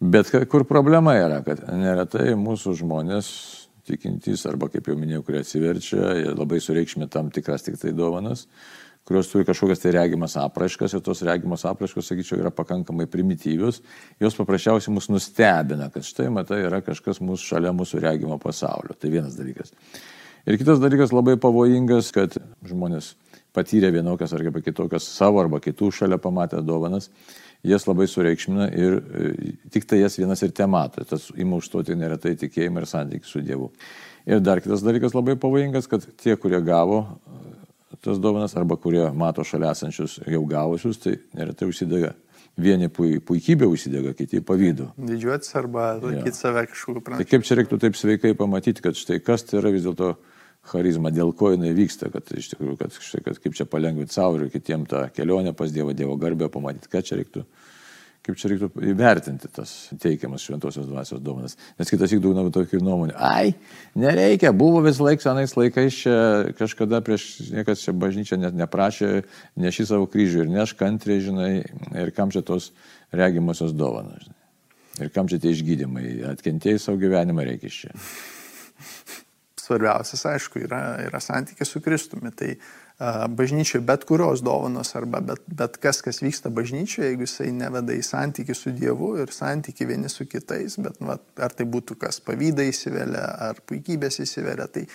Bet 0.00 0.28
kur 0.50 0.66
problema 0.68 1.14
yra, 1.16 1.40
kad 1.46 1.62
neretai 1.72 2.34
mūsų 2.36 2.74
žmonės, 2.82 3.28
tikintys 3.86 4.42
arba, 4.50 4.68
kaip 4.72 4.88
jau 4.90 4.96
minėjau, 4.98 5.22
kurie 5.24 5.40
atsiverčia, 5.40 6.02
labai 6.34 6.58
sureikšmė 6.62 7.08
tam 7.12 7.30
tikras 7.32 7.64
tik 7.64 7.78
tai 7.80 7.94
dovanas, 7.96 8.44
kurios 9.06 9.30
turi 9.30 9.46
kažkokias 9.46 9.80
tai 9.82 9.92
regimas 9.94 10.34
apraiškas 10.40 10.96
ir 10.96 11.02
tos 11.06 11.22
regimos 11.26 11.64
apraiškos, 11.68 12.08
sakyčiau, 12.10 12.40
yra 12.42 12.50
pakankamai 12.54 13.06
primityvios, 13.10 13.80
jos 14.22 14.38
paprasčiausiai 14.38 14.94
mus 14.94 15.08
nustebina, 15.12 15.88
kad 15.94 16.06
štai, 16.06 16.26
matai, 16.34 16.64
yra 16.66 16.82
kažkas 16.84 17.22
mūsų 17.22 17.52
šalia 17.52 17.74
mūsų 17.76 18.02
regimo 18.02 18.40
pasaulio. 18.42 18.96
Tai 18.98 19.12
vienas 19.12 19.38
dalykas. 19.38 19.70
Ir 20.46 20.58
kitas 20.58 20.82
dalykas 20.82 21.14
labai 21.14 21.36
pavojingas, 21.42 22.12
kad 22.14 22.34
žmonės 22.66 23.14
patyrė 23.56 23.92
vienokias 23.94 24.34
ar 24.36 24.44
kitokias 24.62 25.06
savo 25.08 25.40
arba 25.42 25.62
kitų 25.62 25.90
šalia 25.94 26.18
pamatę 26.22 26.60
dovanas, 26.62 27.08
jas 27.66 27.86
labai 27.88 28.06
sureikšmina 28.10 28.68
ir 28.74 28.98
e, 28.98 29.30
tik 29.74 29.88
tai 29.88 30.02
jas 30.02 30.18
vienas 30.20 30.42
ir 30.44 30.52
te 30.54 30.66
mato. 30.70 31.04
Tas 31.08 31.30
ima 31.34 31.58
užstoti 31.58 31.96
neretai 31.98 32.36
tikėjimą 32.38 32.82
ir 32.82 32.90
santykių 32.90 33.30
su 33.30 33.42
Dievu. 33.46 33.70
Ir 34.26 34.42
dar 34.42 34.60
kitas 34.62 34.82
dalykas 34.82 35.14
labai 35.14 35.38
pavojingas, 35.40 35.86
kad 35.90 36.06
tie, 36.18 36.34
kurie 36.38 36.60
gavo 36.66 37.04
tas 38.06 38.20
dovanas 38.22 38.54
arba 38.56 38.78
kurie 38.80 39.04
mato 39.14 39.44
šalia 39.44 39.74
esančius 39.74 40.20
jau 40.26 40.44
gavusius, 40.48 41.00
tai 41.02 41.18
neretai 41.36 41.68
užsidega. 41.70 42.14
Vieni 42.56 42.88
puikybė 42.88 43.66
užsidega, 43.68 44.14
kiti 44.16 44.40
pavydu. 44.40 44.88
Didžiuotis 44.96 45.52
arba 45.60 45.90
laikyti 45.98 46.32
ja. 46.32 46.38
save 46.38 46.62
kažkokiu 46.70 47.02
pranašu. 47.04 47.20
Tai 47.20 47.28
kaip 47.34 47.44
čia 47.44 47.58
reiktų 47.60 47.78
taip 47.82 47.98
sveikai 48.00 48.32
pamatyti, 48.38 48.84
kad 48.84 48.96
štai 48.96 49.18
kas 49.24 49.44
tai 49.44 49.58
yra 49.60 49.74
vis 49.74 49.84
dėlto 49.84 50.14
charizma, 50.70 51.12
dėl 51.12 51.34
ko 51.36 51.52
jinai 51.52 51.74
vyksta, 51.76 52.08
kad 52.14 52.32
iš 52.32 52.54
tikrųjų, 52.54 52.78
kad, 52.80 52.96
štai, 52.96 53.20
kad 53.26 53.42
kaip 53.42 53.58
čia 53.58 53.68
palengvinti 53.68 54.16
savo 54.16 54.40
ir 54.40 54.48
kitiem 54.54 54.86
tą 54.88 55.04
kelionę 55.14 55.52
pas 55.58 55.74
Dievo, 55.74 55.92
Dievo 55.96 56.16
garbę, 56.20 56.48
pamatyti, 56.52 56.90
ką 56.90 57.04
čia 57.04 57.20
reiktų 57.20 57.44
kaip 58.26 58.38
čia 58.40 58.50
reiktų 58.50 58.84
įvertinti 58.90 59.50
tas 59.54 59.72
teikiamas 60.02 60.44
šventosios 60.46 60.88
dvasios 60.88 61.22
dovanas. 61.24 61.56
Nes 61.78 61.90
kitas 61.92 62.12
įk 62.14 62.22
daugina 62.24 62.46
tokių 62.54 62.80
nuomonių. 62.82 63.16
Ai, 63.22 63.54
nereikia, 63.98 64.52
buvo 64.56 64.82
vis 64.84 65.00
laik 65.02 65.22
senais 65.24 65.54
laikais 65.56 66.00
čia 66.02 66.16
kažkada 66.58 67.00
prieš 67.06 67.28
niekas 67.54 67.84
čia 67.86 67.94
bažnyčia 67.96 68.40
net 68.40 68.56
neprašė, 68.58 69.12
neši 69.62 69.86
savo 69.92 70.08
kryžių 70.10 70.44
ir 70.44 70.54
neš 70.58 70.74
kantriai, 70.78 71.22
žinai, 71.24 71.52
ir 72.02 72.14
kam 72.16 72.34
čia 72.34 72.42
tos 72.46 72.72
regimosios 73.14 73.76
dovanos. 73.76 74.26
Žinai. 74.26 74.42
Ir 75.04 75.12
kam 75.12 75.28
čia 75.28 75.38
tie 75.42 75.52
išgydymai, 75.52 76.06
atkentėjai 76.32 76.80
savo 76.80 77.00
gyvenimą 77.00 77.44
reikia 77.44 77.68
iš 77.68 77.82
čia. 77.84 77.94
Svarbiausias, 79.66 80.22
aišku, 80.30 80.62
yra, 80.62 80.80
yra 81.02 81.20
santykis 81.20 81.72
su 81.74 81.82
Kristumi. 81.82 82.30
Tai 82.36 82.52
bažnyčioje 82.98 83.84
bet 83.84 84.04
kurios 84.08 84.40
dovanos 84.40 84.94
arba 84.96 85.20
bet, 85.20 85.42
bet 85.46 85.76
kas, 85.76 86.00
kas 86.00 86.22
vyksta 86.24 86.48
bažnyčioje, 86.48 87.10
jeigu 87.10 87.26
jisai 87.26 87.50
neveda 87.52 87.92
į 87.92 88.00
santykių 88.06 88.56
su 88.56 88.72
Dievu 88.72 89.10
ir 89.20 89.32
santykių 89.36 89.88
vieni 89.90 90.08
su 90.08 90.24
kitais, 90.24 90.78
bet 90.80 91.02
nu, 91.04 91.12
ar 91.12 91.56
tai 91.56 91.66
būtų 91.68 91.98
kas 92.00 92.22
pavydai 92.24 92.70
įsivelia, 92.70 93.26
ar 93.50 93.60
puikybės 93.68 94.22
įsivelia, 94.24 94.64
tai 94.72 94.86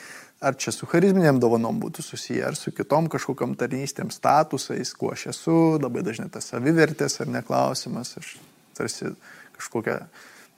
ar 0.42 0.58
čia 0.58 0.74
su 0.74 0.90
charizminiam 0.90 1.38
dovanom 1.40 1.78
būtų 1.84 2.02
susiję, 2.02 2.42
ar 2.50 2.58
su 2.58 2.74
kitom 2.74 3.06
kažkokiam 3.14 3.54
tarnystėm 3.54 4.10
statusais, 4.10 4.96
kuo 4.98 5.14
aš 5.14 5.28
esu, 5.36 5.60
labai 5.78 6.02
dažnai 6.02 6.32
tas 6.34 6.50
savivertės 6.50 7.22
ar 7.22 7.30
neklausimas, 7.30 8.16
aš 8.18 8.34
tarsi 8.78 9.14
kažkokią 9.60 10.02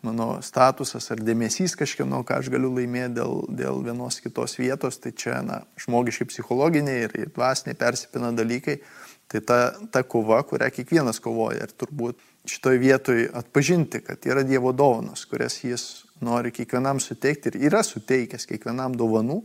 mano 0.03 0.27
statusas 0.43 1.09
ar 1.13 1.21
dėmesys 1.23 1.77
kažkieno, 1.79 2.21
ką 2.27 2.41
aš 2.41 2.51
galiu 2.53 2.73
laimėti 2.75 3.17
dėl, 3.21 3.39
dėl 3.49 3.81
vienos 3.85 4.19
kitos 4.23 4.57
vietos, 4.59 4.99
tai 5.01 5.13
čia 5.15 5.39
na, 5.45 5.63
žmogiškai 5.79 6.29
psichologiniai 6.29 7.07
ir, 7.07 7.17
ir 7.25 7.33
dvasiniai 7.33 7.79
persipina 7.79 8.33
dalykai. 8.35 8.81
Tai 9.31 9.39
ta, 9.47 9.57
ta 9.89 10.03
kova, 10.05 10.41
kurią 10.45 10.67
kiekvienas 10.75 11.17
kovoja 11.23 11.63
ir 11.65 11.71
turbūt 11.79 12.19
šitoje 12.45 12.77
vietoje 12.77 13.29
atpažinti, 13.33 14.03
kad 14.03 14.27
yra 14.27 14.43
Dievo 14.45 14.73
dovanos, 14.75 15.23
kurias 15.25 15.61
jis 15.63 16.03
nori 16.21 16.51
kiekvienam 16.53 16.99
suteikti 17.01 17.53
ir 17.53 17.71
yra 17.71 17.81
suteikęs 17.87 18.45
kiekvienam 18.51 18.97
dovanų. 18.99 19.41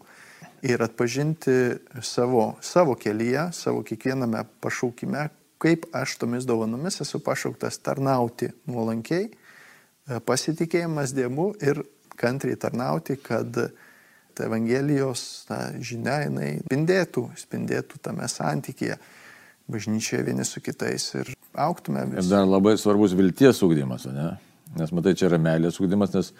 ir 0.63 0.83
atpažinti 0.83 1.79
savo, 2.03 2.57
savo 2.61 2.95
kelyje, 2.95 3.53
savo 3.53 3.83
kiekviename 3.87 4.45
pašaukime, 4.61 5.29
kaip 5.59 5.87
aš 5.95 6.17
tomis 6.19 6.47
dovanomis 6.47 7.01
esu 7.01 7.21
pašauktas 7.23 7.79
tarnauti 7.79 8.51
nuolankiai, 8.67 9.29
pasitikėjimas 10.29 11.15
Dievu 11.17 11.53
ir 11.65 11.83
kantriai 12.19 12.59
tarnauti, 12.61 13.19
kad 13.23 13.57
Evangelijos 14.39 15.23
ta, 15.49 15.73
žinia 15.83 16.21
jinai 16.23 16.51
spindėtų, 16.63 17.25
spindėtų 17.41 17.99
tame 18.05 18.29
santykėje 18.31 18.95
bažnyčioje 19.69 20.23
vieni 20.29 20.47
su 20.47 20.63
kitais 20.63 21.09
ir 21.19 21.33
auktume. 21.59 22.05
Vis. 22.13 22.23
Ir 22.23 22.31
dar 22.31 22.47
labai 22.47 22.77
svarbus 22.79 23.17
vilties 23.19 23.59
ūkdymas, 23.67 24.07
ne? 24.15 24.29
Nes 24.79 24.93
matai, 24.93 25.15
čia 25.19 25.27
yra 25.31 25.41
meilės 25.41 25.81
ūkdymas, 25.81 26.13
nes 26.15 26.31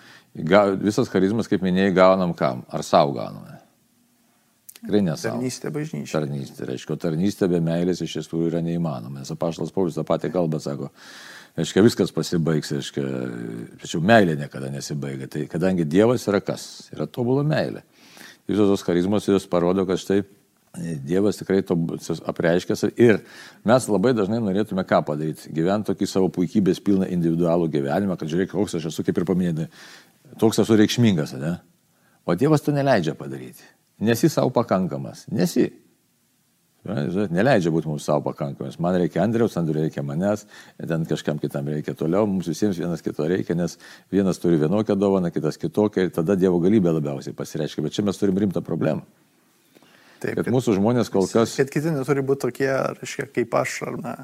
visas 0.85 1.11
charizmas, 1.11 1.49
kaip 1.51 1.65
minėjai, 1.65 1.95
gaunam 1.97 2.35
kam? 2.37 2.63
Ar 2.71 2.85
savo 2.87 3.17
gauname? 3.17 3.57
Tikrai 4.79 5.01
nesau. 5.03 5.33
Tarnystė 5.35 5.73
bažnyčia. 5.75 6.13
Tarnystė, 6.21 6.67
reiškia, 6.69 6.97
tarnystė 7.03 7.49
be 7.51 7.59
meilės 7.65 8.03
iš 8.05 8.19
tiesų 8.19 8.45
yra 8.51 8.61
neįmanoma. 8.63 9.25
Nes 9.25 9.33
apaštalas 9.35 9.73
Paulius 9.75 9.99
tą 9.99 10.05
patį 10.07 10.31
kalbą 10.37 10.61
sako, 10.63 10.93
reiškia, 11.59 11.85
viskas 11.85 12.15
pasibaigs, 12.15 12.73
reiškia, 12.77 13.05
tačiau 13.83 14.01
meilė 14.05 14.39
niekada 14.39 14.71
nesibaigia. 14.73 15.29
Tai 15.31 15.45
kadangi 15.51 15.87
Dievas 15.89 16.27
yra 16.31 16.41
kas? 16.45 16.89
Yra 16.95 17.09
tobulą 17.11 17.45
meilė. 17.47 17.85
Visos 18.49 18.71
tos 18.71 18.85
charizmos 18.87 19.29
jos 19.29 19.49
parodo, 19.51 19.85
kad 19.89 20.01
štai 20.01 20.23
Dievas 20.79 21.39
tikrai 21.41 21.63
to 21.67 21.75
apreiškęs 22.29 22.85
ir 23.01 23.23
mes 23.67 23.87
labai 23.89 24.13
dažnai 24.15 24.39
norėtume 24.45 24.85
ką 24.87 25.01
padaryti. 25.09 25.51
Gyventi 25.55 25.91
tokį 25.91 26.07
savo 26.07 26.29
puikybės 26.33 26.81
pilną 26.85 27.09
individualų 27.11 27.71
gyvenimą, 27.73 28.19
kad 28.21 28.31
žiūrėk, 28.31 28.53
koks 28.53 28.77
aš 28.79 28.91
esu, 28.93 29.05
kaip 29.07 29.19
ir 29.19 29.27
paminėjai, 29.27 29.67
toks 30.39 30.61
esu 30.63 30.77
reikšmingas, 30.79 31.35
ne? 31.41 31.57
O 32.29 32.37
Dievas 32.37 32.63
to 32.63 32.75
neleidžia 32.77 33.17
padaryti. 33.19 33.65
Nesi 34.05 34.29
savo 34.31 34.53
pakankamas. 34.55 35.25
Nesi. 35.33 35.71
Neleidžia 36.87 37.73
būti 37.75 37.91
mums 37.91 38.07
savo 38.07 38.23
pakankamas. 38.31 38.79
Man 38.81 38.97
reikia 38.97 39.25
Andriaus, 39.25 39.57
Andriui 39.61 39.89
reikia 39.89 40.05
manęs, 40.07 40.47
ten 40.79 41.05
kažkam 41.11 41.41
kitam 41.43 41.67
reikia 41.69 41.93
toliau, 41.99 42.29
mums 42.31 42.49
visiems 42.49 42.79
vienas 42.79 43.03
kito 43.05 43.27
reikia, 43.29 43.57
nes 43.59 43.77
vienas 44.15 44.39
turi 44.41 44.61
vienokią 44.63 44.97
dovaną, 44.97 45.33
kitas 45.35 45.59
kitokią 45.61 46.07
ir 46.07 46.13
tada 46.15 46.39
Dievo 46.39 46.63
galybė 46.63 46.95
labiausiai 46.97 47.37
pasireiškia. 47.37 47.85
Bet 47.85 47.99
čia 47.99 48.07
mes 48.07 48.21
turim 48.21 48.39
rimtą 48.41 48.63
problemą. 48.65 49.05
Taip, 50.23 50.39
kad, 50.39 50.47
kad 50.47 50.55
mūsų 50.55 50.79
žmonės 50.79 51.11
kol 51.15 51.29
kas. 51.31 51.59
Kad 51.59 51.75
kiti 51.75 51.93
neturi 51.95 52.25
būti 52.27 52.47
tokie, 52.47 52.71
reiškia, 53.03 53.29
kaip 53.35 53.59
aš, 53.59 53.77
ar 53.91 53.99
ne, 54.03 54.15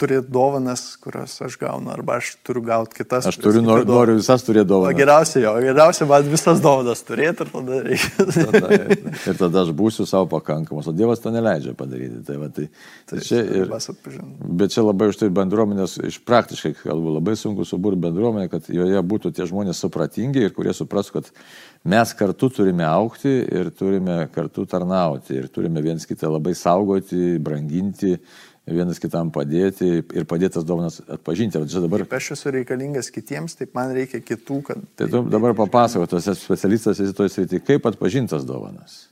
turėti 0.00 0.30
dovanas, 0.34 0.82
kurias 1.02 1.36
aš 1.44 1.56
gaunu, 1.60 1.90
arba 1.94 2.18
aš 2.20 2.34
turiu 2.46 2.62
gauti 2.66 2.98
kitas. 2.98 3.28
Aš 3.30 3.38
turiu, 3.42 3.62
noriu, 3.64 3.86
noriu 3.88 4.16
visas 4.18 4.42
turėti 4.46 4.68
dovanas. 4.70 4.94
O 4.94 4.98
geriausia 4.98 5.42
jo, 5.44 5.52
geriausia 5.62 6.08
man 6.10 6.26
visas 6.30 6.62
dovanas 6.64 7.02
turėti 7.06 7.44
ir 7.46 7.52
tada 7.52 7.80
reikia. 7.86 8.26
tada, 8.54 8.78
ir 9.14 9.38
tada 9.40 9.62
aš 9.62 9.72
būsiu 9.76 10.06
savo 10.10 10.28
pakankamas, 10.32 10.88
o 10.90 10.94
Dievas 10.96 11.22
to 11.22 11.32
neleidžia 11.34 11.76
padaryti. 11.78 12.22
Tai, 12.26 12.38
va, 12.42 12.50
tai, 12.54 12.66
tai 13.10 13.20
čia 13.24 13.42
ir, 13.44 13.74
bet 14.62 14.74
čia 14.74 14.86
labai 14.86 15.10
už 15.12 15.20
tai 15.22 15.30
bendruomenės, 15.34 15.98
iš 16.10 16.18
praktiškai 16.26 16.74
kalbu, 16.82 17.16
labai 17.18 17.36
sunku 17.38 17.66
suburti 17.68 18.02
bendruomenę, 18.06 18.50
kad 18.52 18.70
joje 18.72 19.04
būtų 19.14 19.34
tie 19.36 19.46
žmonės 19.50 19.84
supratingi 19.84 20.48
ir 20.48 20.56
kurie 20.56 20.74
suprastų, 20.74 21.20
kad 21.20 21.30
mes 21.94 22.14
kartu 22.18 22.50
turime 22.50 22.86
aukti 22.88 23.36
ir 23.44 23.70
turime 23.76 24.24
kartu 24.34 24.66
tarnauti 24.66 25.38
ir 25.38 25.48
turime 25.52 25.84
viens 25.84 26.06
kitą 26.08 26.32
labai 26.32 26.56
saugoti, 26.58 27.36
branginti 27.44 28.16
vienas 28.72 29.00
kitam 29.02 29.30
padėti 29.34 29.88
ir 30.00 30.28
padėti 30.28 30.56
tas 30.56 30.66
dovanas 30.66 31.00
atpažinti. 31.04 31.60
Dabar... 31.84 32.06
Aš 32.16 32.34
esu 32.38 32.52
reikalingas 32.54 33.10
kitiems, 33.12 33.58
taip 33.58 33.74
man 33.76 33.92
reikia 33.96 34.22
kitų, 34.24 34.60
kad... 34.68 34.84
Tai 34.96 35.08
tu 35.12 35.24
dabar 35.32 35.56
papasako, 35.58 36.08
tas 36.08 36.30
specialistas 36.40 37.02
esi 37.04 37.16
toj 37.16 37.32
srity, 37.32 37.60
kaip 37.64 37.88
atpažintas 37.90 38.46
dovanas. 38.48 39.04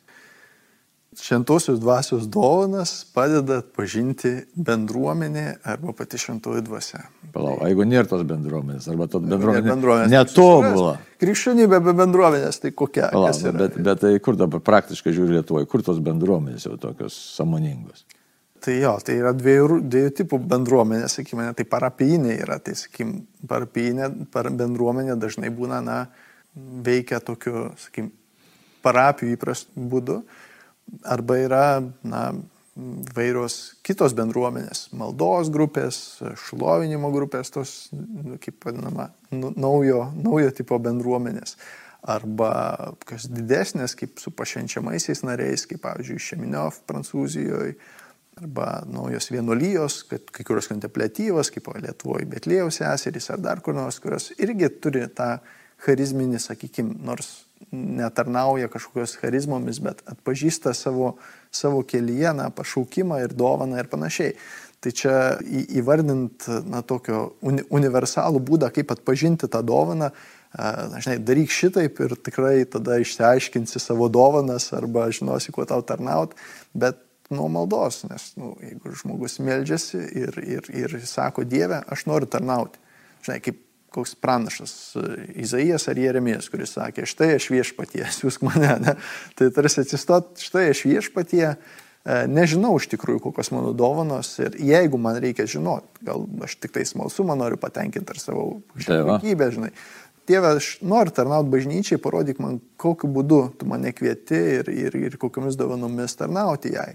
Šventosios 1.21 1.77
dvasios 1.77 2.25
dovanas 2.25 3.03
padeda 3.13 3.59
atpažinti 3.61 4.31
bendruomenė 4.57 5.59
arba 5.69 5.93
pati 5.93 6.17
šventoji 6.17 6.63
dvasia. 6.65 7.03
Palau, 7.35 7.59
jeigu 7.69 7.85
nėra 7.85 8.09
tos 8.09 8.25
bendruomenės, 8.29 8.87
arba 8.89 9.11
tos 9.13 9.21
bendruomenės, 9.21 9.69
bendruomenės 9.69 10.15
netobula. 10.15 10.95
Krikščionybė 11.21 11.83
be 11.85 11.93
bendruomenės, 12.01 12.63
tai 12.65 12.73
kokia? 12.73 13.11
Palau, 13.13 13.29
bet, 13.61 13.77
bet 13.77 14.01
tai 14.07 14.15
kur 14.25 14.41
dabar 14.41 14.65
praktiškai 14.65 15.13
žiūri 15.13 15.37
Lietuvoje, 15.37 15.69
kur 15.69 15.85
tos 15.85 16.01
bendruomenės 16.01 16.65
jau 16.71 16.79
tokios 16.81 17.21
samoningos? 17.37 18.07
Tai 18.63 18.75
jo, 18.79 18.93
tai 19.03 19.17
yra 19.19 19.33
dviejų, 19.35 19.81
dviejų 19.91 20.11
tipų 20.21 20.39
bendruomenė, 20.53 21.09
sakykime, 21.11 21.49
tai 21.59 21.65
parapijinė 21.67 22.37
yra, 22.45 22.61
tai 22.63 22.77
sakykime, 22.79 23.25
parapijinė 23.51 24.11
par 24.31 24.53
bendruomenė 24.55 25.17
dažnai 25.19 25.51
būna, 25.51 25.81
na, 25.83 25.97
veikia 26.87 27.19
tokiu, 27.27 27.73
sakykime, 27.83 28.13
parapijų 28.87 29.35
įprastų 29.35 29.87
būdu, 29.91 30.21
arba 31.11 31.39
yra, 31.43 31.65
na, 32.07 32.23
vairios 33.17 33.75
kitos 33.85 34.15
bendruomenės, 34.17 34.87
maldos 34.97 35.51
grupės, 35.53 35.97
šlovinimo 36.47 37.11
grupės, 37.13 37.51
tos, 37.53 37.73
kaip 38.41 38.63
vadinama, 38.65 39.11
nu, 39.35 39.51
naujo, 39.59 40.07
naujo 40.17 40.53
tipo 40.57 40.79
bendruomenės 40.81 41.59
arba 42.03 42.53
kas 43.07 43.29
didesnės, 43.31 43.95
kaip 43.99 44.19
su 44.19 44.33
pašvenčiamaisiais 44.35 45.23
nariais, 45.27 45.67
kaip 45.71 45.85
pavyzdžiui 45.85 46.23
Šeminiov 46.25 46.81
Prancūzijoje, 46.89 47.77
arba 48.41 48.83
naujos 48.89 49.31
vienuolijos, 49.31 50.03
kad 50.09 50.31
kai 50.33 50.45
kurios 50.47 50.69
kontemplatyvos, 50.71 51.51
kaip 51.53 51.69
Lietuvoje 51.77 52.29
Betlėjaus 52.31 52.81
seserys 52.81 53.29
ar 53.33 53.43
dar 53.45 53.61
kur 53.65 53.77
nors, 53.77 54.01
kurios 54.01 54.31
irgi 54.39 54.71
turi 54.83 55.05
tą 55.13 55.37
charizminį, 55.83 56.41
sakykime, 56.41 56.97
nors 57.05 57.43
netarnauja 57.73 58.71
kažkokios 58.73 59.17
charizmomis, 59.21 59.79
bet 59.83 60.03
atpažįsta 60.09 60.75
savo, 60.77 61.17
savo 61.55 61.83
kelyje, 61.87 62.33
na, 62.37 62.51
pašaukimą 62.55 63.23
ir 63.23 63.35
dovaną 63.37 63.81
ir 63.81 63.91
panašiai. 63.93 64.37
Tai 64.83 64.91
čia 64.99 65.17
įvardint, 65.79 66.49
na, 66.67 66.83
tokio 66.83 67.37
uni, 67.47 67.63
universalų 67.71 68.43
būdą, 68.43 68.73
kaip 68.75 68.91
atpažinti 68.97 69.51
tą 69.51 69.63
dovaną, 69.67 70.11
na, 70.57 71.01
žinai, 71.05 71.21
daryk 71.23 71.55
šitaip 71.55 72.01
ir 72.03 72.17
tikrai 72.19 72.57
tada 72.71 72.99
išsiaiškinsi 73.03 73.81
savo 73.83 74.11
dovanas 74.13 74.73
arba 74.77 75.07
žinosi, 75.15 75.55
kuo 75.55 75.67
tau 75.69 75.85
tarnaut, 75.87 76.35
bet 76.75 76.99
nuo 77.35 77.49
maldos, 77.53 78.03
nes 78.09 78.31
nu, 78.41 78.55
jeigu 78.63 78.95
žmogus 79.03 79.39
meldžiasi 79.43 80.01
ir, 80.23 80.39
ir, 80.45 80.71
ir 80.71 80.97
sako 81.09 81.45
Dieve, 81.49 81.83
aš 81.93 82.07
noriu 82.11 82.31
tarnauti. 82.31 82.81
Žinai, 83.23 83.39
kaip 83.45 83.61
koks 83.93 84.15
pranašas 84.15 84.97
e, 84.97 85.01
Izaijas 85.35 85.89
ar 85.89 85.99
Jeremijas, 85.99 86.49
kuris 86.53 86.75
sakė, 86.77 87.07
štai 87.09 87.35
aš 87.37 87.49
viešpatie, 87.53 88.05
siūsk 88.19 88.45
mane. 88.47 88.75
Ne? 88.83 88.97
Tai 89.39 89.51
tarsi 89.55 89.85
atsistot, 89.85 90.35
štai 90.43 90.69
aš 90.73 90.85
viešpatie, 90.89 91.45
e, 91.53 92.21
nežinau 92.31 92.75
iš 92.81 92.89
tikrųjų, 92.95 93.23
kokios 93.29 93.53
mano 93.55 93.75
dovanos 93.77 94.35
ir 94.43 94.57
jeigu 94.61 95.01
man 95.01 95.21
reikia 95.23 95.49
žinoti, 95.51 96.07
gal 96.09 96.25
aš 96.47 96.57
tik 96.63 96.77
tai 96.77 96.87
smalsumą 96.89 97.37
noriu 97.39 97.61
patenkinti 97.61 98.17
ar 98.17 98.23
savo 98.23 98.47
šimtybę, 98.79 99.53
žinai. 99.59 99.75
Dieve, 100.31 100.53
aš 100.61 100.77
noriu 100.87 101.11
tarnauti 101.15 101.51
bažnyčiai, 101.51 101.99
parodyk 102.01 102.39
man, 102.41 102.61
kokiu 102.79 103.11
būdu 103.11 103.41
tu 103.59 103.67
mane 103.67 103.91
kvieti 103.91 104.39
ir, 104.61 104.71
ir, 104.71 104.95
ir 105.11 105.19
kokiamis 105.21 105.59
dovanomis 105.59 106.15
tarnauti 106.17 106.77
jai 106.77 106.93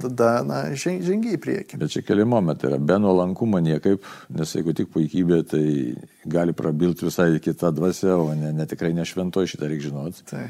tada, 0.00 0.30
na, 0.46 0.60
žengi 0.76 1.34
į 1.36 1.40
priekį. 1.42 1.80
Bet 1.80 1.94
čia 1.94 2.04
keli 2.06 2.26
momentai 2.28 2.70
yra, 2.70 2.78
be 2.78 2.98
nuolankumo 3.02 3.60
niekaip, 3.64 4.04
nes 4.36 4.54
jeigu 4.56 4.74
tik 4.76 4.92
puikybė, 4.94 5.40
tai 5.50 5.64
gali 6.30 6.54
prabilti 6.56 7.08
visai 7.08 7.32
kita 7.42 7.72
dvasia, 7.74 8.14
o 8.16 8.34
ne, 8.34 8.52
ne 8.56 8.68
tikrai 8.70 8.92
ne 8.96 9.06
šventoji 9.08 9.54
šitą 9.54 9.70
reikia 9.70 9.90
žinoti. 9.90 10.26
Tai. 10.30 10.44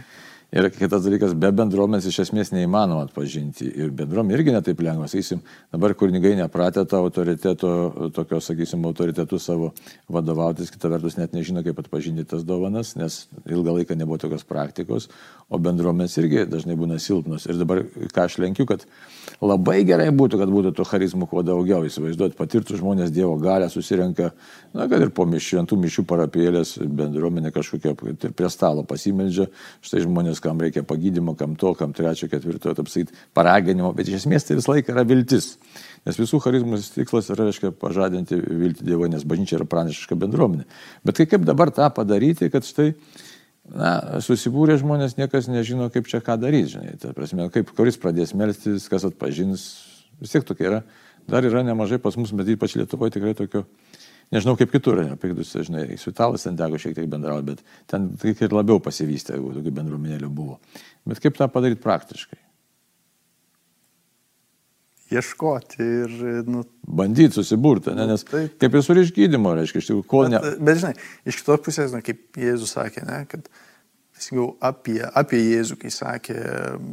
Ir 0.50 0.66
kitas 0.74 1.04
dalykas, 1.04 1.30
be 1.38 1.46
bendruomenės 1.54 2.08
iš 2.10 2.16
esmės 2.24 2.48
neįmanoma 2.50 3.04
atpažinti. 3.06 3.68
Ir 3.70 3.92
bendruomenė 3.94 4.34
irgi 4.34 4.54
netaip 4.56 4.80
lengva. 4.82 5.06
Sakysim, 5.10 5.44
dabar 5.70 5.94
kunigai 5.94 6.32
nepratę 6.40 6.82
to 6.90 6.98
autoriteto, 6.98 7.70
tokio, 8.16 8.40
sakysim, 8.42 8.82
autoritetu 8.88 9.38
savo 9.38 9.70
vadovautis, 10.10 10.72
kita 10.74 10.90
vertus 10.90 11.14
net 11.20 11.36
nežino, 11.36 11.62
kaip 11.62 11.78
atpažinti 11.78 12.26
tas 12.32 12.42
dovanas, 12.46 12.96
nes 12.98 13.20
ilgą 13.46 13.76
laiką 13.76 13.94
nebuvo 13.94 14.18
tokios 14.18 14.42
praktikos, 14.48 15.06
o 15.46 15.60
bendruomenės 15.62 16.18
irgi 16.18 16.42
dažnai 16.50 16.74
būna 16.78 16.98
silpnos. 16.98 17.46
Ir 17.46 17.60
dabar 17.60 17.84
ką 18.10 18.26
aš 18.26 18.40
lenkiu, 18.42 18.66
kad 18.66 18.82
labai 19.38 19.84
gerai 19.86 20.10
būtų, 20.10 20.42
kad 20.42 20.50
būtų 20.50 20.74
to 20.74 20.88
charizmų 20.90 21.30
kuo 21.30 21.44
daugiau. 21.46 21.86
Įsivaizduoti, 21.86 22.34
patirtų 22.38 22.80
žmonės 22.82 23.14
Dievo 23.14 23.38
galę, 23.38 23.70
susirenka, 23.70 24.32
na, 24.74 24.90
kad 24.90 24.98
ir 24.98 25.14
po 25.14 25.30
šventų 25.30 25.78
mišių 25.78 26.06
parapėlės 26.10 26.74
bendruomenė 26.82 27.54
kažkokia 27.54 27.94
prie 27.94 28.50
stalo 28.50 28.82
pasimeldžia, 28.82 29.46
štai 29.86 30.02
žmonės 30.08 30.39
žmonės, 30.40 30.42
kam 30.42 30.60
reikia 30.60 30.82
pagydymo, 30.82 31.36
kam 31.36 31.56
to, 31.56 31.74
kam 31.74 31.92
trečio, 31.92 32.28
ketvirto, 32.28 32.74
taip 32.74 32.88
sakyti, 32.88 33.12
paraginimo, 33.34 33.92
bet 33.94 34.08
iš 34.08 34.24
esmės 34.24 34.44
tai 34.44 34.56
visą 34.56 34.74
laiką 34.74 34.92
yra 34.92 35.04
viltis. 35.04 35.58
Nes 36.06 36.16
visų 36.18 36.40
charizmų 36.40 36.80
tikslas 36.94 37.30
yra, 37.30 37.46
reiškia, 37.46 37.72
pažadinti 37.72 38.36
viltį 38.36 38.84
Dievo, 38.84 39.06
nes 39.08 39.24
bažnyčia 39.24 39.58
yra 39.58 39.66
pranašiška 39.66 40.16
bendruomenė. 40.16 40.66
Bet 41.04 41.16
kai 41.16 41.26
kaip 41.26 41.44
dabar 41.44 41.70
tą 41.70 41.90
padaryti, 41.92 42.50
kad 42.50 42.64
štai, 42.64 42.94
na, 43.68 44.20
susibūrė 44.20 44.78
žmonės, 44.80 45.18
niekas 45.18 45.48
nežino, 45.48 45.90
kaip 45.90 46.08
čia 46.08 46.20
ką 46.20 46.38
daryti, 46.40 46.76
žinai. 46.76 46.96
Tai 47.00 47.12
prasme, 47.14 47.50
kaip 47.52 47.70
kuris 47.76 48.00
pradės 48.00 48.34
melstis, 48.34 48.88
kas 48.88 49.04
atpažins, 49.04 49.68
vis 50.20 50.32
tiek 50.32 50.44
tokia 50.44 50.70
yra. 50.70 50.82
Dar 51.28 51.44
yra 51.44 51.62
nemažai 51.62 52.00
pas 52.00 52.16
mus, 52.16 52.32
bet 52.32 52.48
ypač 52.48 52.78
Lietuvoje 52.80 53.12
tikrai 53.18 53.36
tokio 53.36 53.66
Nežinau 54.30 54.54
kaip 54.58 54.70
kitur, 54.70 55.00
kitus, 55.18 55.56
žinai, 55.66 55.88
su 55.98 56.12
italais 56.12 56.44
ten 56.46 56.58
teko 56.58 56.78
šiek 56.78 56.94
tiek 56.94 57.08
bendrauti, 57.10 57.48
bet 57.48 57.64
ten 57.90 58.12
tik 58.20 58.44
ir 58.46 58.54
labiau 58.54 58.78
pasivystė, 58.82 59.34
jeigu 59.34 59.56
tokių 59.56 59.72
bendruomenėlių 59.80 60.30
buvo. 60.30 60.60
Bet 61.10 61.18
kaip 61.24 61.38
tą 61.38 61.48
padaryti 61.50 61.82
praktiškai? 61.82 62.38
Ieškoti 65.10 65.82
ir, 65.82 66.14
nu, 66.46 66.62
Bandyti 66.86 67.34
susiburti, 67.34 67.90
ne? 67.98 68.06
nes 68.12 68.22
taip. 68.28 68.54
kaip 68.62 68.76
ir 68.78 68.86
su 68.86 68.94
išgydymo, 68.94 69.56
reiškia, 69.58 69.82
iš 69.82 69.88
tikrųjų, 69.88 70.06
kol 70.12 70.30
ne... 70.30 70.38
Bet, 70.44 70.62
bet 70.68 70.78
žinai, 70.84 70.92
iš 71.26 71.40
kitos 71.40 71.64
pusės, 71.66 71.96
na, 71.96 71.98
kaip 72.06 72.38
Jėzus 72.38 72.76
sakė, 72.76 73.02
ne, 73.08 73.24
kad 73.26 73.50
teisingiau 74.14 74.52
apie, 74.62 75.00
apie 75.02 75.42
Jėzų, 75.42 75.80
kai 75.82 75.90
sakė, 75.90 76.38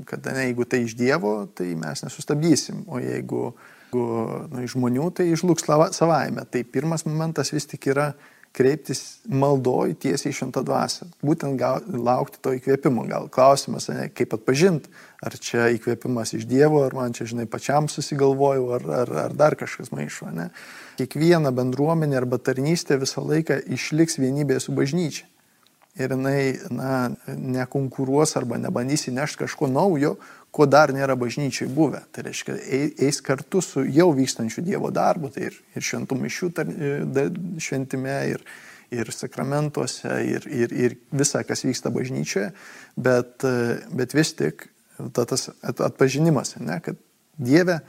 kad 0.09 0.25
ne, 0.33 0.47
jeigu 0.47 0.65
tai 0.65 0.81
iš 0.87 0.97
Dievo, 0.97 1.43
tai 1.53 1.75
mes 1.77 2.01
nesustabdysim, 2.07 2.87
o 2.89 2.97
jeigu, 3.03 3.51
jeigu 3.51 3.76
nu, 3.93 4.65
žmonių, 4.67 5.11
tai 5.15 5.29
lava- 5.67 5.91
savaime. 5.93 6.45
Tai 6.49 6.63
pirmas 6.63 7.05
momentas 7.05 7.53
vis 7.53 7.65
tik 7.65 7.87
yra 7.93 8.13
kreiptis 8.57 9.19
maldoj 9.29 9.93
tiesiai 10.01 10.31
į 10.33 10.37
šimtą 10.39 10.63
dvasę. 10.65 11.07
Būtent 11.21 11.59
gal, 11.59 11.83
laukti 11.87 12.41
to 12.41 12.55
įkvėpimo. 12.57 13.05
Gal 13.09 13.29
klausimas, 13.29 13.89
ne, 13.93 14.09
kaip 14.09 14.33
atpažinti, 14.33 14.89
ar 15.21 15.37
čia 15.37 15.69
įkvėpimas 15.75 16.33
iš 16.33 16.47
Dievo, 16.49 16.81
ar 16.87 16.95
man 16.97 17.13
čia, 17.13 17.27
žinai, 17.29 17.45
pačiam 17.45 17.89
susigalvojau, 17.91 18.71
ar, 18.79 18.89
ar, 19.03 19.13
ar 19.27 19.37
dar 19.37 19.57
kažkas 19.59 19.93
maišo. 19.93 20.31
Ne. 20.33 20.49
Kiekviena 20.97 21.53
bendruomenė 21.53 22.17
arba 22.17 22.41
tarnystė 22.41 22.97
visą 22.97 23.21
laiką 23.21 23.61
išliks 23.77 24.17
vienybėje 24.17 24.67
su 24.67 24.77
bažnyčia 24.77 25.27
ir 25.99 26.13
jinai 26.13 26.41
na, 26.69 27.09
nekonkuruos 27.27 28.35
arba 28.37 28.57
nebandys 28.61 29.07
įnešti 29.09 29.43
kažko 29.45 29.69
naujo, 29.71 30.15
ko 30.51 30.65
dar 30.65 30.93
nėra 30.95 31.15
bažnyčiai 31.19 31.67
buvę. 31.69 32.03
Tai 32.11 32.23
reiškia, 32.27 32.55
ei- 32.65 32.93
eis 33.07 33.19
kartu 33.21 33.61
su 33.61 33.83
jau 33.85 34.09
vykstančiu 34.15 34.63
Dievo 34.65 34.91
darbu, 34.91 35.29
tai 35.33 35.49
ir, 35.49 35.59
ir 35.75 35.81
šventų 35.85 36.17
mišių 36.21 36.49
da- 36.55 37.27
šventime, 37.61 38.15
ir, 38.31 38.41
ir 38.91 39.11
sakramentuose, 39.11 40.13
ir, 40.25 40.47
ir, 40.47 40.73
ir 40.73 40.97
visa, 41.11 41.43
kas 41.43 41.65
vyksta 41.67 41.91
bažnyčioje, 41.93 42.51
bet, 42.97 43.43
e, 43.43 43.79
bet 43.91 44.13
vis 44.15 44.33
tik 44.33 44.69
ta, 45.13 45.25
tas 45.25 45.49
at- 45.61 45.81
atpažinimas, 45.91 46.55
ne, 46.59 46.79
kad 46.81 46.95
Dieve, 47.37 47.81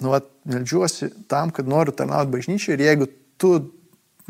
nu, 0.00 0.08
vat, 0.14 0.24
melžiuosi 0.48 1.10
tam, 1.28 1.50
kad 1.50 1.68
noriu 1.68 1.92
tarnauti 1.92 2.30
bažnyčiai 2.32 2.78
ir 2.78 2.86
jeigu 2.86 3.08
tu 3.36 3.50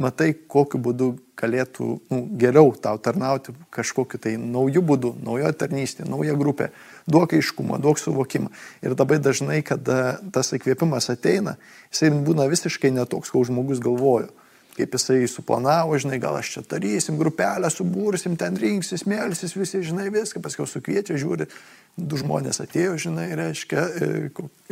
matai, 0.01 0.33
kokiu 0.35 0.81
būdu 0.83 1.13
galėtų 1.39 1.89
nu, 2.11 2.21
geriau 2.39 2.73
tau 2.81 2.99
tarnauti 3.03 3.55
kažkokiu 3.75 4.21
tai 4.23 4.37
naujų 4.41 4.83
būdų, 4.87 5.13
naujo 5.25 5.51
tarnystė, 5.59 6.07
nauja 6.09 6.37
grupė, 6.39 6.71
duok 7.11 7.35
aiškumą, 7.39 7.81
duok 7.83 8.01
suvokimą. 8.01 8.53
Ir 8.85 8.95
labai 8.95 9.19
dažnai, 9.23 9.61
kada 9.67 10.19
tas 10.35 10.55
įkvėpimas 10.55 11.11
ateina, 11.13 11.57
jisai 11.91 12.13
būna 12.15 12.47
visiškai 12.51 12.95
netoks, 12.95 13.35
koks 13.35 13.51
žmogus 13.51 13.83
galvojo. 13.85 14.31
Kaip 14.75 14.97
jisai 14.97 15.21
suplanavo, 15.31 15.95
žinai, 16.03 16.17
gal 16.19 16.35
aš 16.35 16.49
čia 16.57 16.63
darysim, 16.67 17.15
grupelę 17.15 17.69
subursim, 17.71 18.35
ten 18.35 18.57
rinksis, 18.59 19.05
mėlysis, 19.07 19.55
visi, 19.55 19.85
žinai, 19.87 20.09
viską, 20.11 20.43
paskui 20.43 20.67
sukviečia, 20.67 21.15
žiūri, 21.15 21.47
du 21.95 22.19
žmonės 22.19 22.59
atėjo, 22.65 22.97
žinai, 23.07 23.29
reiškia, 23.39 23.85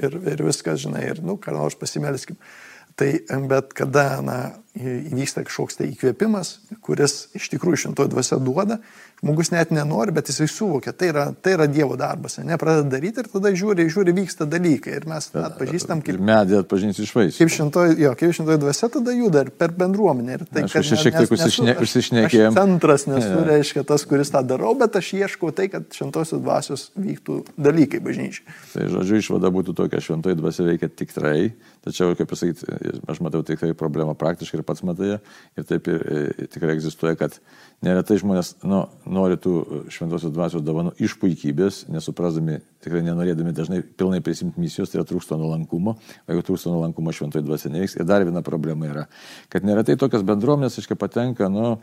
ir, 0.02 0.18
ir 0.34 0.42
viskas, 0.42 0.82
žinai, 0.82 1.04
ir, 1.12 1.22
nu, 1.22 1.36
ką 1.38 1.54
nors 1.54 1.78
pasimelskim. 1.78 2.40
Tai, 2.98 3.12
bet 3.46 3.70
kada, 3.78 4.08
na, 4.26 4.40
įvyksta 4.76 5.44
kažkoks 5.44 5.76
tai 5.76 5.90
įkvėpimas, 5.92 6.54
kuris 6.80 7.28
iš 7.36 7.50
tikrųjų 7.52 7.80
šintoji 7.86 8.08
dvasia 8.14 8.38
duoda, 8.40 8.78
žmogus 9.22 9.50
net 9.52 9.70
nenori, 9.70 10.10
bet 10.16 10.30
jisai 10.32 10.48
suvokia, 10.50 10.94
tai 10.96 11.10
yra, 11.12 11.26
tai 11.44 11.52
yra 11.54 11.66
Dievo 11.70 11.94
darbas, 12.00 12.38
ne, 12.42 12.56
pradeda 12.58 12.88
daryti 12.96 13.20
ir 13.22 13.28
tada 13.30 13.52
žiūri, 13.54 13.84
žiūri, 13.92 14.14
vyksta 14.16 14.46
dalykai 14.50 14.96
ir 14.96 15.04
mes 15.06 15.28
atpažįstam 15.30 16.00
Ir 16.02 16.06
kaip, 16.08 16.22
medį 16.26 16.56
atpažinsi 16.62 17.04
iš 17.04 17.12
vaisių. 17.14 17.36
kaip 17.38 17.52
šintoji, 17.54 17.98
jo, 18.02 18.14
kaip 18.18 18.32
šintoji 18.38 18.62
dvasia 18.64 18.88
tada 18.96 19.14
juda 19.14 19.44
ir 19.44 19.50
per 19.60 19.70
bendruomenę. 19.76 20.38
Ir 20.40 20.46
tai, 20.48 20.64
Aišku, 20.64 20.72
kad 20.72 20.88
šiek 21.04 21.18
tiek 21.20 21.36
aš- 21.36 21.82
užsišnekėjom. 21.84 22.56
Aš 22.56 22.58
centras 22.58 23.06
nesu, 23.06 23.28
Jo. 23.28 23.44
reiškia, 23.52 23.84
tas, 23.86 24.04
kuris 24.08 24.32
tą 24.32 24.42
darau, 24.46 24.72
bet 24.74 24.96
aš 24.98 25.12
ieškau 25.20 25.52
tai, 25.54 25.68
kad 25.68 25.84
šintosios 25.92 26.40
dvasios 26.42 26.88
vyktų 26.98 27.44
dalykai 27.60 28.00
bažnyčiai. 28.02 28.42
Tai 28.72 28.88
žodžiu, 28.88 29.20
išvada 29.22 29.52
būtų 29.52 29.76
tokia, 29.76 30.00
šventoji 30.02 30.34
dvasia 30.40 30.66
veikia 30.66 30.88
tikrai, 30.90 31.52
tačiau, 31.84 32.16
kaip 32.18 32.26
pasakyti, 32.26 32.66
aš 33.06 33.20
matau 33.22 33.44
tikrai 33.46 33.70
problemą 33.74 34.16
praktiškai 34.18 34.61
ir 34.62 34.66
pats 34.68 34.84
matai, 34.86 35.18
ir 35.58 35.66
taip 35.68 35.90
ir 35.90 36.04
e, 36.06 36.46
tikrai 36.52 36.76
egzistuoja, 36.78 37.18
kad 37.20 37.36
neretai 37.84 38.16
žmonės 38.22 38.54
nu, 38.64 38.84
nori 39.10 39.36
tų 39.42 39.84
šventosios 39.92 40.32
dvasios 40.32 40.64
dovanų 40.64 40.94
iš 41.02 41.18
puikybės, 41.20 41.82
nesuprasdami, 41.92 42.60
tikrai 42.84 43.02
nenorėdami 43.06 43.52
dažnai 43.56 43.82
pilnai 43.82 44.22
prisimti 44.24 44.62
misijos, 44.62 44.92
tai 44.92 45.00
yra 45.00 45.06
trūksta 45.08 45.38
nuolankumo, 45.40 45.96
o 45.98 46.32
jeigu 46.32 46.46
trūksta 46.48 46.72
nuolankumo 46.72 47.14
šventoji 47.14 47.46
dvasia 47.46 47.74
neveiks. 47.74 47.98
Ir 47.98 48.08
dar 48.08 48.24
viena 48.26 48.44
problema 48.46 48.88
yra, 48.88 49.06
kad 49.52 49.66
neretai 49.66 49.98
tokias 50.00 50.24
bendruomenės, 50.26 50.78
aiškiai, 50.80 50.98
patenka, 51.00 51.50
nu, 51.52 51.76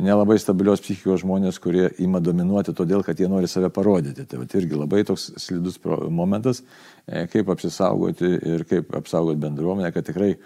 nelabai 0.00 0.38
stabilios 0.40 0.80
psichikos 0.82 1.22
žmonės, 1.22 1.58
kurie 1.62 1.88
ima 2.02 2.20
dominuoti 2.22 2.74
todėl, 2.76 3.02
kad 3.04 3.18
jie 3.20 3.28
nori 3.30 3.50
save 3.50 3.70
parodyti. 3.74 4.24
Tai 4.28 4.42
vat 4.42 4.54
irgi 4.56 4.78
labai 4.78 5.02
toks 5.08 5.30
slidus 5.42 5.78
momentas, 6.10 6.62
e, 7.06 7.26
kaip 7.32 7.50
apsisaugoti 7.52 8.30
ir 8.54 8.64
kaip 8.68 8.94
apsaugoti 8.96 9.40
bendruomenę, 9.42 9.92
kad 9.92 10.06
tikrai 10.06 10.36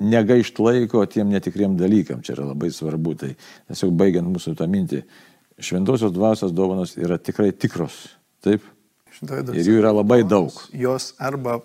negaišt 0.00 0.60
laiko 0.62 1.04
tiem 1.10 1.30
netikriem 1.32 1.76
dalykam. 1.78 2.22
Čia 2.22 2.36
yra 2.36 2.48
labai 2.52 2.70
svarbu. 2.74 3.14
Tai 3.18 3.32
tiesiog 3.70 3.94
baigiant 3.98 4.30
mūsų 4.30 4.54
tą 4.58 4.68
mintį, 4.70 5.02
šventosios 5.58 6.14
dvasios 6.14 6.54
dovanos 6.54 6.96
yra 6.98 7.18
tikrai 7.18 7.50
tikros. 7.52 8.06
Taip? 8.44 8.64
Ir 9.18 9.66
jų 9.66 9.80
yra 9.80 9.90
labai 9.96 10.22
daug. 10.28 10.54
Jos 10.76 11.12
arba 11.18 11.58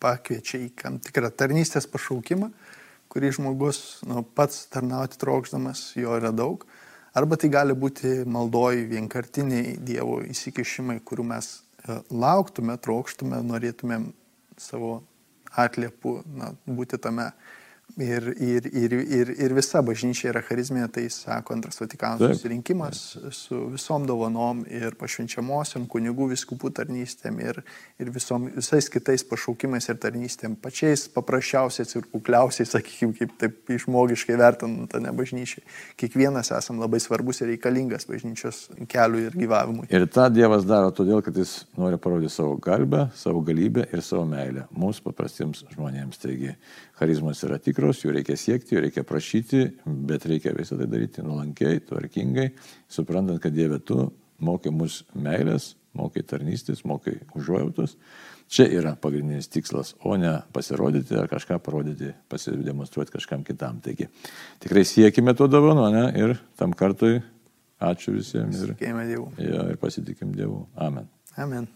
pakviečia 0.00 0.60
į 0.62 0.68
tam 0.78 0.98
tikrą 1.02 1.30
tarnystės 1.34 1.88
pašaukimą, 1.90 2.48
kurį 3.12 3.32
žmogus 3.38 4.00
nu, 4.08 4.22
pats 4.22 4.66
tarnauti 4.72 5.18
trokšdamas, 5.20 5.90
jo 5.98 6.14
yra 6.16 6.32
daug. 6.32 6.64
Arba 7.16 7.38
tai 7.40 7.50
gali 7.50 7.74
būti 7.74 8.22
maldoj 8.28 8.84
vienkartiniai 8.92 9.76
Dievo 9.82 10.20
įsikišimai, 10.28 11.00
kurių 11.04 11.24
mes 11.32 11.48
e, 11.58 11.98
lauktume, 12.14 12.76
trokštume, 12.84 13.40
norėtumėm 13.48 14.10
savo 14.60 15.00
atliepų 15.58 16.14
na, 16.38 16.52
būti 16.66 17.00
tame. 17.02 17.32
Ir, 17.96 18.22
ir, 18.36 18.66
ir, 18.76 18.92
ir, 18.92 19.30
ir 19.40 19.52
visa 19.56 19.80
bažnyčia 19.82 20.28
yra 20.30 20.42
charizmė, 20.44 20.84
tai 20.92 21.06
sako 21.10 21.54
antras 21.56 21.80
Vatikano 21.80 22.28
susirinkimas 22.28 22.98
su 23.34 23.62
visom 23.72 24.04
dovanom 24.06 24.60
ir 24.70 24.92
pašvenčiamosiam 25.00 25.86
kunigų 25.90 26.28
viskupų 26.30 26.70
tarnystėm 26.76 27.40
ir, 27.42 27.62
ir 27.98 28.10
visom, 28.14 28.44
visais 28.54 28.86
kitais 28.92 29.24
pašaukimais 29.26 29.88
ir 29.88 29.98
tarnystėm, 29.98 30.54
pačiais 30.62 31.06
paprasčiausiais 31.14 31.96
ir 31.96 32.06
kukliausiais, 32.12 32.70
sakykime, 32.76 33.16
kaip 33.18 33.32
taip 33.40 33.72
išmogiškai 33.78 34.36
vertinant, 34.38 34.94
ne 35.02 35.14
bažnyčiai. 35.18 35.64
Kiekvienas 35.98 36.52
esam 36.54 36.78
labai 36.84 37.00
svarbus 37.02 37.40
ir 37.40 37.50
reikalingas 37.54 38.06
bažnyčios 38.06 38.66
keliui 38.92 39.26
ir 39.30 39.40
gyvavimui. 39.46 39.88
Ir 39.90 40.06
tą 40.12 40.28
Dievas 40.30 40.68
daro 40.68 40.92
todėl, 40.94 41.24
kad 41.24 41.40
jis 41.40 41.64
nori 41.80 41.98
parodyti 41.98 42.36
savo 42.36 42.60
garbę, 42.62 43.08
savo 43.18 43.42
galybę 43.48 43.88
ir 43.90 44.04
savo 44.06 44.28
meilę 44.28 44.68
mums 44.76 45.00
paprastiems 45.02 45.64
žmonėms. 45.72 46.22
Taigi 46.22 46.54
charizmas 46.98 47.42
yra 47.46 47.58
tikros, 47.78 48.02
jų 48.02 48.16
reikia 48.16 48.34
siekti, 48.34 48.74
jų 48.74 48.80
reikia 48.88 49.04
prašyti, 49.06 49.60
bet 49.86 50.26
reikia 50.26 50.50
visą 50.56 50.78
tai 50.80 50.88
daryti 50.90 51.22
nuolankiai, 51.22 51.78
tvarkingai, 51.86 52.48
suprantant, 52.90 53.38
kad 53.42 53.54
Dieve 53.54 53.78
tu 53.78 54.08
mokai 54.42 54.72
mus 54.74 55.04
meilės, 55.14 55.76
mokai 55.94 56.24
tarnystės, 56.26 56.82
mokai 56.86 57.20
užuojautos. 57.38 57.94
Čia 58.48 58.64
yra 58.72 58.94
pagrindinis 58.98 59.50
tikslas, 59.52 59.92
o 60.02 60.16
ne 60.18 60.32
pasirodyti 60.56 61.14
ar 61.20 61.28
kažką 61.30 61.60
parodyti, 61.62 62.14
pasidemonstruoti 62.32 63.14
kažkam 63.14 63.44
kitam. 63.46 63.78
Taigi 63.84 64.08
tikrai 64.64 64.86
siekime 64.88 65.36
to 65.38 65.46
dovano, 65.52 65.86
ne? 65.92 66.08
Ir 66.18 66.38
tam 66.58 66.72
kartui 66.74 67.20
ačiū 67.78 68.16
visiems 68.18 68.64
ir, 68.64 68.74
Dievu. 68.80 69.30
jo, 69.38 69.66
ir 69.68 69.78
pasitikim 69.78 70.32
Dievu. 70.34 70.64
Amen. 70.74 71.10
Amen. 71.36 71.68